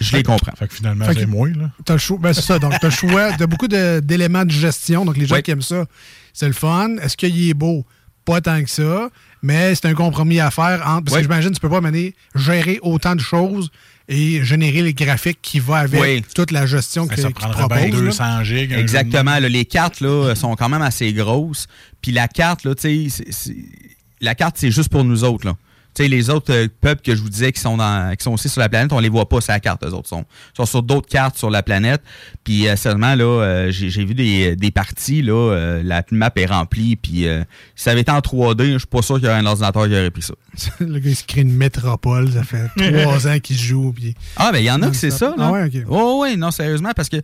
Je 0.00 0.16
les 0.16 0.22
comprends. 0.22 0.52
Fait 0.56 0.68
que 0.68 0.74
finalement, 0.74 1.06
c'est 1.08 1.20
que- 1.20 1.24
moi, 1.24 1.48
là. 1.48 1.70
T'as 1.84 1.94
le 1.94 1.98
choix. 1.98 2.18
Ben, 2.20 2.32
c'est 2.32 2.42
ça. 2.42 2.58
Donc, 2.58 2.74
t'as 2.80 2.88
le 2.88 2.92
choix 2.92 3.32
de 3.36 3.46
beaucoup 3.46 3.68
d'éléments 3.68 4.44
de 4.44 4.50
gestion. 4.50 5.04
Donc, 5.04 5.16
les 5.16 5.26
gens 5.26 5.40
qui 5.40 5.50
aiment 5.50 5.62
ça, 5.62 5.86
c'est 6.32 6.46
le 6.46 6.52
fun. 6.52 6.96
Est-ce 7.00 7.16
qu'il 7.16 7.48
est 7.48 7.54
beau? 7.54 7.86
Pas 8.24 8.40
tant 8.40 8.62
que 8.62 8.70
ça. 8.70 9.08
Mais 9.42 9.74
c'est 9.74 9.86
un 9.86 9.94
compromis 9.94 10.40
à 10.40 10.50
faire 10.50 10.82
entre. 10.86 11.04
Parce 11.04 11.16
que 11.16 11.22
j'imagine 11.22 11.50
que 11.50 11.54
tu 11.54 11.60
peux 11.60 11.70
pas 11.70 11.80
mener, 11.80 12.14
gérer 12.34 12.78
autant 12.82 13.14
de 13.14 13.20
choses 13.20 13.70
et 14.08 14.44
générer 14.44 14.82
les 14.82 14.92
graphiques 14.94 15.38
qui 15.40 15.60
vont 15.60 15.74
avec 15.74 16.00
Oui. 16.00 16.22
toute 16.34 16.50
la 16.50 16.66
gestion 16.66 17.06
que, 17.06 17.16
Ben, 17.16 17.22
ça 17.22 17.28
bien 17.68 17.84
là. 17.88 17.90
200 17.90 18.44
gigs. 18.44 18.72
Exactement. 18.72 19.38
là, 19.38 19.48
les 19.48 19.64
cartes 19.64 20.00
là, 20.00 20.34
sont 20.34 20.54
quand 20.56 20.68
même 20.68 20.82
assez 20.82 21.12
grosses. 21.12 21.66
Puis 22.02 22.12
la 22.12 22.28
carte, 22.28 22.64
là, 22.64 22.74
tu 22.74 23.08
sais, 23.08 23.08
c'est- 23.08 23.32
c'est- 23.32 23.56
la 24.20 24.34
carte, 24.34 24.56
c'est 24.58 24.70
juste 24.70 24.90
pour 24.90 25.04
nous 25.04 25.24
autres. 25.24 25.46
Là. 25.46 25.56
Tu 25.94 26.02
sais, 26.02 26.08
les 26.08 26.28
autres 26.28 26.52
euh, 26.52 26.66
peuples 26.80 27.02
que 27.02 27.14
je 27.14 27.22
vous 27.22 27.28
disais 27.28 27.52
qui 27.52 27.60
sont, 27.60 27.76
dans, 27.76 28.14
qui 28.16 28.24
sont 28.24 28.32
aussi 28.32 28.48
sur 28.48 28.60
la 28.60 28.68
planète, 28.68 28.92
on 28.92 28.98
les 28.98 29.08
voit 29.08 29.28
pas 29.28 29.40
sur 29.40 29.52
la 29.52 29.60
carte, 29.60 29.84
eux 29.84 29.92
autres. 29.92 30.06
Ils 30.06 30.08
sont, 30.08 30.24
sont 30.56 30.66
sur 30.66 30.82
d'autres 30.82 31.08
cartes 31.08 31.38
sur 31.38 31.50
la 31.50 31.62
planète. 31.62 32.02
Puis 32.42 32.66
euh, 32.66 32.74
seulement, 32.76 33.14
là, 33.14 33.24
euh, 33.24 33.70
j'ai 33.70 34.04
vu 34.04 34.14
des, 34.14 34.56
des 34.56 34.70
parties, 34.70 35.22
là, 35.22 35.32
euh, 35.52 35.82
la 35.84 36.02
map 36.10 36.32
est 36.36 36.46
remplie. 36.46 36.96
Puis 36.96 37.28
euh, 37.28 37.42
si 37.76 37.84
ça 37.84 37.92
avait 37.92 38.00
été 38.00 38.10
en 38.10 38.18
3D, 38.18 38.72
je 38.72 38.78
suis 38.78 38.86
pas 38.88 39.02
sûr 39.02 39.16
qu'il 39.16 39.26
y 39.26 39.28
aurait 39.28 39.38
un 39.38 39.46
ordinateur 39.46 39.86
qui 39.86 39.92
aurait 39.92 40.10
pris 40.10 40.22
ça. 40.22 40.34
le 40.80 40.98
gars, 40.98 41.10
il 41.10 41.16
se 41.16 41.24
crée 41.24 41.42
une 41.42 41.54
métropole. 41.54 42.32
Ça 42.32 42.42
fait 42.42 42.68
trois 43.02 43.28
ans 43.28 43.38
qu'il 43.38 43.56
joue. 43.56 43.92
Puis... 43.92 44.14
Ah, 44.36 44.50
ben 44.52 44.58
il 44.58 44.64
y 44.64 44.70
en 44.70 44.82
a 44.82 44.88
que 44.90 44.96
c'est 44.96 45.10
ça. 45.10 45.28
Là. 45.36 45.46
Ah 45.46 45.52
ouais, 45.52 45.64
OK. 45.64 45.84
Oh, 45.88 46.20
oui, 46.22 46.36
non, 46.36 46.50
sérieusement, 46.50 46.90
parce 46.94 47.08
que 47.08 47.16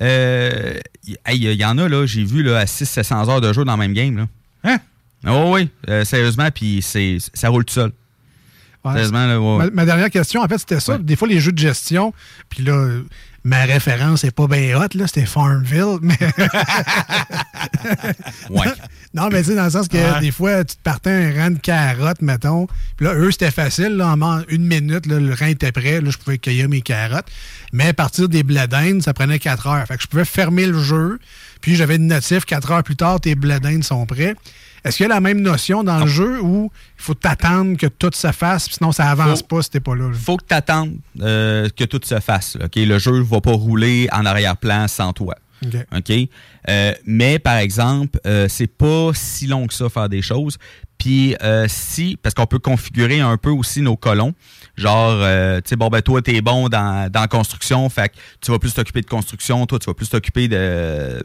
euh, 0.00 0.78
y- 1.06 1.16
hey, 1.26 1.38
il 1.38 1.52
y 1.52 1.64
en 1.64 1.78
a, 1.78 1.88
là, 1.88 2.06
j'ai 2.06 2.24
vu 2.24 2.42
là, 2.42 2.58
à 2.60 2.64
600-700 2.64 3.30
heures 3.30 3.40
de 3.40 3.52
jeu 3.52 3.64
dans 3.64 3.72
le 3.72 3.78
même 3.78 3.92
game. 3.92 4.16
Là. 4.16 4.26
Hein? 4.64 4.78
Oh 5.26 5.52
oui, 5.54 5.68
euh, 5.88 6.04
sérieusement, 6.04 6.48
puis 6.52 6.80
c'est 6.82 7.18
ça 7.32 7.48
roule 7.48 7.64
tout 7.64 7.74
seul. 7.74 7.92
Ouais. 8.84 8.92
Sérieusement, 8.92 9.26
là, 9.26 9.40
ouais. 9.40 9.64
Ma, 9.66 9.70
ma 9.70 9.84
dernière 9.86 10.10
question, 10.10 10.42
en 10.42 10.48
fait, 10.48 10.58
c'était 10.58 10.80
ça. 10.80 10.94
Ouais. 10.94 10.98
Des 11.02 11.16
fois, 11.16 11.26
les 11.26 11.40
jeux 11.40 11.52
de 11.52 11.58
gestion, 11.58 12.12
puis 12.50 12.62
là, 12.62 12.86
ma 13.44 13.64
référence 13.64 14.24
n'est 14.24 14.30
pas 14.30 14.46
bien 14.46 14.78
hot, 14.78 14.88
là, 14.94 15.06
c'était 15.06 15.26
Farmville, 15.26 15.98
mais... 16.02 16.18
Ouais. 18.50 18.66
non, 19.14 19.28
mais 19.30 19.42
tu 19.42 19.50
sais, 19.50 19.54
dans 19.54 19.64
le 19.64 19.70
sens 19.70 19.88
que 19.88 20.20
des 20.20 20.30
fois, 20.30 20.64
tu 20.64 20.76
te 20.76 20.82
partais 20.82 21.10
un 21.10 21.32
rang 21.34 21.50
de 21.50 21.58
carottes, 21.58 22.22
mettons, 22.22 22.66
puis 22.96 23.06
là, 23.06 23.14
eux, 23.14 23.30
c'était 23.30 23.50
facile, 23.50 23.96
là, 23.96 24.08
en 24.08 24.42
une 24.48 24.66
minute, 24.66 25.06
là, 25.06 25.18
le 25.18 25.34
rang 25.34 25.46
était 25.46 25.72
prêt, 25.72 26.00
là, 26.00 26.10
je 26.10 26.18
pouvais 26.18 26.38
cueillir 26.38 26.68
mes 26.68 26.82
carottes, 26.82 27.26
mais 27.72 27.88
à 27.88 27.94
partir 27.94 28.28
des 28.28 28.42
bladines, 28.42 29.00
ça 29.00 29.12
prenait 29.14 29.38
4 29.38 29.66
heures. 29.66 29.86
Fait 29.86 29.96
que 29.96 30.02
je 30.02 30.08
pouvais 30.08 30.24
fermer 30.24 30.66
le 30.66 30.82
jeu, 30.82 31.18
puis 31.60 31.74
j'avais 31.74 31.96
une 31.96 32.06
notif, 32.06 32.44
4 32.44 32.70
heures 32.70 32.82
plus 32.82 32.96
tard, 32.96 33.20
tes 33.20 33.34
bladines 33.34 33.82
sont 33.82 34.04
prêts. 34.06 34.34
Est-ce 34.84 34.98
qu'il 34.98 35.04
y 35.04 35.10
a 35.10 35.14
la 35.14 35.20
même 35.20 35.40
notion 35.40 35.82
dans 35.82 36.00
le 36.00 36.06
jeu 36.06 36.40
où 36.42 36.70
il 36.98 37.02
faut 37.02 37.14
t'attendre 37.14 37.76
que 37.78 37.86
tout 37.86 38.10
se 38.14 38.30
fasse, 38.32 38.68
sinon 38.70 38.92
ça 38.92 39.10
avance 39.10 39.40
Faut- 39.40 39.46
pas 39.56 39.62
si 39.62 39.70
t'es 39.70 39.80
pas 39.80 39.94
là? 39.94 40.08
là? 40.08 40.14
faut 40.14 40.36
que 40.36 40.44
tu 40.46 40.54
attendes 40.54 40.96
que 41.18 41.84
tout 41.84 42.00
se 42.04 42.20
fasse. 42.20 42.56
là, 42.56 42.66
OK? 42.66 42.76
Le 42.76 42.98
jeu 42.98 43.12
ne 43.18 43.22
va 43.22 43.40
pas 43.40 43.52
rouler 43.52 44.08
en 44.12 44.26
arrière-plan 44.26 44.86
sans 44.88 45.12
toi. 45.12 45.34
OK. 45.64 45.76
OK? 45.96 46.12
Euh, 46.68 46.92
mais 47.06 47.38
par 47.38 47.56
exemple, 47.56 48.18
euh, 48.26 48.46
c'est 48.48 48.66
pas 48.66 49.10
si 49.14 49.46
long 49.46 49.66
que 49.66 49.72
ça 49.74 49.88
faire 49.88 50.08
des 50.10 50.20
choses. 50.22 50.58
Puis 50.98 51.34
euh, 51.42 51.66
si, 51.68 52.18
parce 52.22 52.34
qu'on 52.34 52.46
peut 52.46 52.58
configurer 52.58 53.20
un 53.20 53.36
peu 53.38 53.50
aussi 53.50 53.80
nos 53.80 53.96
colons. 53.96 54.34
Genre, 54.76 55.12
euh, 55.12 55.60
tu 55.60 55.70
sais, 55.70 55.76
bon, 55.76 55.88
ben 55.88 56.02
toi, 56.02 56.20
t'es 56.20 56.40
bon 56.40 56.68
dans, 56.68 57.10
dans 57.10 57.20
la 57.20 57.28
construction, 57.28 57.88
fait 57.88 58.08
que 58.10 58.14
tu 58.40 58.50
vas 58.50 58.58
plus 58.58 58.74
t'occuper 58.74 59.00
de 59.02 59.06
construction, 59.06 59.64
toi, 59.66 59.78
tu 59.78 59.86
vas 59.86 59.94
plus 59.94 60.08
t'occuper 60.08 60.48
de, 60.48 61.22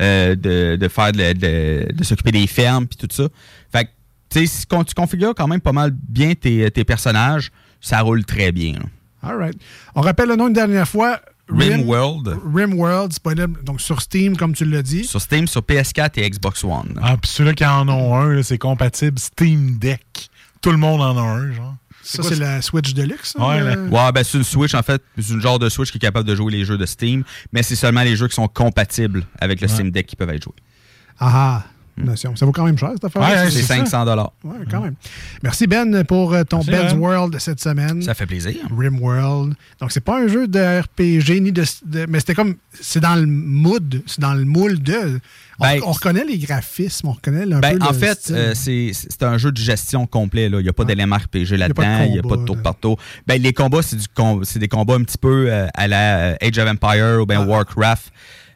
euh, 0.00 0.34
de, 0.34 0.76
de 0.76 0.88
faire 0.88 1.12
de, 1.12 1.32
de, 1.32 1.92
de 1.92 2.04
s'occuper 2.04 2.32
des 2.32 2.46
fermes, 2.46 2.86
puis 2.86 2.96
tout 2.96 3.08
ça. 3.14 3.28
Fait 3.72 3.84
que, 3.84 3.90
tu 4.30 4.40
sais, 4.40 4.46
si 4.46 4.66
tu 4.66 4.94
configures 4.94 5.34
quand 5.34 5.46
même 5.48 5.60
pas 5.60 5.72
mal 5.72 5.90
bien 5.92 6.34
tes, 6.34 6.70
tes 6.70 6.84
personnages, 6.84 7.50
ça 7.80 8.00
roule 8.00 8.24
très 8.24 8.52
bien. 8.52 8.72
là. 8.74 8.84
All 9.22 9.36
right. 9.36 9.56
On 9.94 10.00
rappelle 10.02 10.28
le 10.28 10.36
nom 10.36 10.48
une 10.48 10.52
dernière 10.54 10.88
fois. 10.88 11.20
Rimworld. 11.48 12.38
Rimworld, 12.54 13.10
disponible 13.10 13.62
donc 13.64 13.80
sur 13.80 14.00
Steam, 14.00 14.36
comme 14.36 14.54
tu 14.54 14.64
l'as 14.64 14.82
dit. 14.82 15.04
Sur 15.04 15.20
Steam, 15.20 15.46
sur 15.46 15.60
PS4 15.60 16.12
et 16.16 16.28
Xbox 16.30 16.64
One. 16.64 16.98
Ah, 17.02 17.16
puis 17.20 17.30
ceux-là 17.30 17.52
qui 17.54 17.64
en 17.66 17.86
ont 17.88 18.14
un, 18.16 18.42
c'est 18.42 18.58
compatible 18.58 19.18
Steam 19.18 19.78
Deck. 19.78 20.30
Tout 20.62 20.70
le 20.70 20.78
monde 20.78 21.02
en 21.02 21.16
a 21.18 21.20
un, 21.20 21.52
genre. 21.52 21.74
Ça, 22.04 22.22
c'est 22.22 22.38
la 22.38 22.62
Switch 22.62 22.94
Deluxe. 22.94 23.32
ça, 23.32 23.46
Ouais, 23.46 23.60
euh? 23.60 23.88
Ouais, 23.88 24.12
ben 24.12 24.22
c'est 24.22 24.38
une 24.38 24.44
Switch, 24.44 24.74
en 24.74 24.82
fait. 24.82 25.02
C'est 25.18 25.32
une 25.32 25.40
genre 25.40 25.58
de 25.58 25.68
Switch 25.68 25.90
qui 25.90 25.96
est 25.96 26.00
capable 26.00 26.28
de 26.28 26.34
jouer 26.34 26.52
les 26.52 26.64
jeux 26.64 26.78
de 26.78 26.86
Steam, 26.86 27.24
mais 27.52 27.62
c'est 27.62 27.76
seulement 27.76 28.02
les 28.02 28.14
jeux 28.16 28.28
qui 28.28 28.34
sont 28.34 28.48
compatibles 28.48 29.26
avec 29.40 29.60
le 29.60 29.68
Steam 29.68 29.90
Deck 29.90 30.06
qui 30.06 30.16
peuvent 30.16 30.30
être 30.30 30.44
joués. 30.44 30.54
Ah 31.18 31.64
ah. 31.98 32.02
Notion. 32.04 32.34
Ça 32.36 32.44
vaut 32.46 32.52
quand 32.52 32.64
même 32.64 32.76
cher, 32.78 32.90
cette 32.94 33.04
affaire. 33.04 33.22
Ouais, 33.22 33.50
C'est 33.50 33.58
c'est 33.58 33.62
ça. 33.62 33.76
500 33.76 34.04
dollars. 34.04 34.32
Ouais, 34.42 34.56
quand 34.70 34.80
même. 34.80 34.94
Merci, 35.42 35.66
Ben, 35.66 36.02
pour 36.04 36.34
euh, 36.34 36.42
ton 36.44 36.58
Merci, 36.58 36.70
Ben's 36.70 36.92
Ben. 36.94 36.98
World 37.00 37.36
cette 37.38 37.60
semaine. 37.60 38.02
Ça 38.02 38.14
fait 38.14 38.26
plaisir. 38.26 38.56
Rimworld. 38.76 39.54
Donc, 39.80 39.92
c'est 39.92 40.00
pas 40.00 40.18
un 40.20 40.26
jeu 40.28 40.48
de 40.48 40.80
RPG, 40.80 41.40
ni 41.40 41.52
de. 41.52 41.64
de- 41.86 42.06
mais 42.08 42.20
c'était 42.20 42.34
comme. 42.34 42.56
C'est 42.80 43.00
dans 43.00 43.14
le 43.14 43.26
mood, 43.26 44.02
c'est 44.06 44.20
dans 44.20 44.34
le 44.34 44.44
moule 44.44 44.80
de. 44.82 45.20
On, 45.60 45.64
Ben, 45.64 45.80
on 45.86 45.92
reconnaît 45.92 46.24
les 46.24 46.38
graphismes, 46.38 47.06
on 47.08 47.12
reconnaît 47.12 47.42
un 47.54 47.60
Ben, 47.60 47.78
peu 47.78 47.84
en 47.84 47.92
le 47.92 47.96
fait, 47.96 48.28
euh, 48.32 48.52
c'est 48.56 48.90
c'est 48.92 49.22
un 49.22 49.38
jeu 49.38 49.52
de 49.52 49.58
gestion 49.58 50.04
complet. 50.06 50.48
là. 50.48 50.58
Il 50.58 50.64
n'y 50.64 50.68
a 50.68 50.72
pas 50.72 50.84
d'éléments 50.84 51.14
RPG 51.16 51.22
a 51.22 51.28
pas 51.28 51.46
de 51.46 51.56
là-dedans. 51.56 52.02
Il 52.06 52.12
n'y 52.12 52.18
a 52.18 52.22
pas 52.22 52.36
de 52.36 52.44
tour 52.44 52.56
par 52.60 52.74
tour. 52.74 52.98
Ben, 53.28 53.40
les 53.40 53.52
combats, 53.52 53.82
c'est 53.82 53.94
du 53.96 54.08
com- 54.12 54.42
c'est 54.42 54.58
des 54.58 54.66
combats 54.68 54.94
un 54.94 55.04
petit 55.04 55.18
peu 55.18 55.46
euh, 55.48 55.68
à 55.74 55.86
la 55.86 56.36
Age 56.42 56.58
of 56.58 56.68
Empire 56.68 57.20
ou 57.22 57.26
bien 57.26 57.42
Ah. 57.42 57.46
Warcraft. 57.46 58.12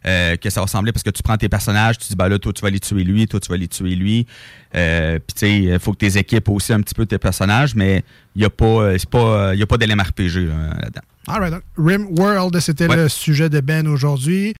Euh, 0.09 0.37
que 0.37 0.49
ça 0.51 0.61
ressemblait 0.63 0.91
parce 0.93 1.03
que 1.03 1.11
tu 1.11 1.23
prends 1.23 1.37
tes 1.37 1.49
personnages, 1.49 1.99
tu 1.99 2.09
dis 2.09 2.17
ben 2.17 2.29
là 2.29 2.39
toi 2.39 2.53
tu 2.53 2.63
vas 2.63 2.69
aller 2.69 2.81
tuer 2.81 3.05
lui, 3.05 3.27
toi 3.29 3.39
tu 3.39 3.49
vas 3.49 3.55
aller 3.57 3.69
tuer 3.69 3.95
lui. 3.95 4.27
Euh, 4.75 5.19
Puis 5.19 5.35
tu 5.35 5.41
sais, 5.41 5.59
il 5.75 5.79
faut 5.79 5.93
que 5.93 5.99
tu 6.07 6.19
équipes 6.19 6.49
aussi 6.49 6.73
un 6.73 6.81
petit 6.81 6.95
peu 6.95 7.05
tes 7.07 7.19
personnages, 7.19 7.75
mais 7.75 8.03
il 8.35 8.41
n'y 8.41 8.45
a 8.47 8.51
pas, 8.51 8.65
euh, 8.67 8.97
c'est 8.99 9.09
pas, 9.11 9.19
euh, 9.49 9.55
il 9.55 9.61
y 9.61 9.63
a 9.63 9.67
pas 9.67 9.77
d'éléments 9.77 10.03
RPG 10.05 10.47
là, 10.49 10.55
là-dedans. 10.83 11.01
All 11.29 11.41
right. 11.41 11.53
donc, 11.53 11.63
Rimworld, 11.77 12.59
c'était 12.61 12.87
Ouais. 12.89 12.97
le 12.97 13.09
sujet 13.11 13.51
de 13.51 13.61
Ben 13.61 13.87
aujourd'hui. 13.87 14.55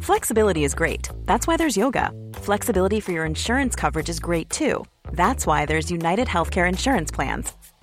Flexibility 0.00 0.64
is 0.64 0.74
great. 0.74 1.10
That's 1.26 1.46
why 1.46 1.56
there's 1.56 1.76
yoga. 1.76 2.10
Flexibility 2.42 3.00
for 3.00 3.12
your 3.12 3.24
insurance 3.26 3.74
coverage 3.76 4.08
is 4.08 4.18
great 4.20 4.48
too. 4.48 4.84
That's 5.12 5.46
why 5.46 5.66
there's 5.66 5.90
United 5.90 6.28
Healthcare 6.28 6.66
Insurance 6.68 7.10
Plans. 7.10 7.52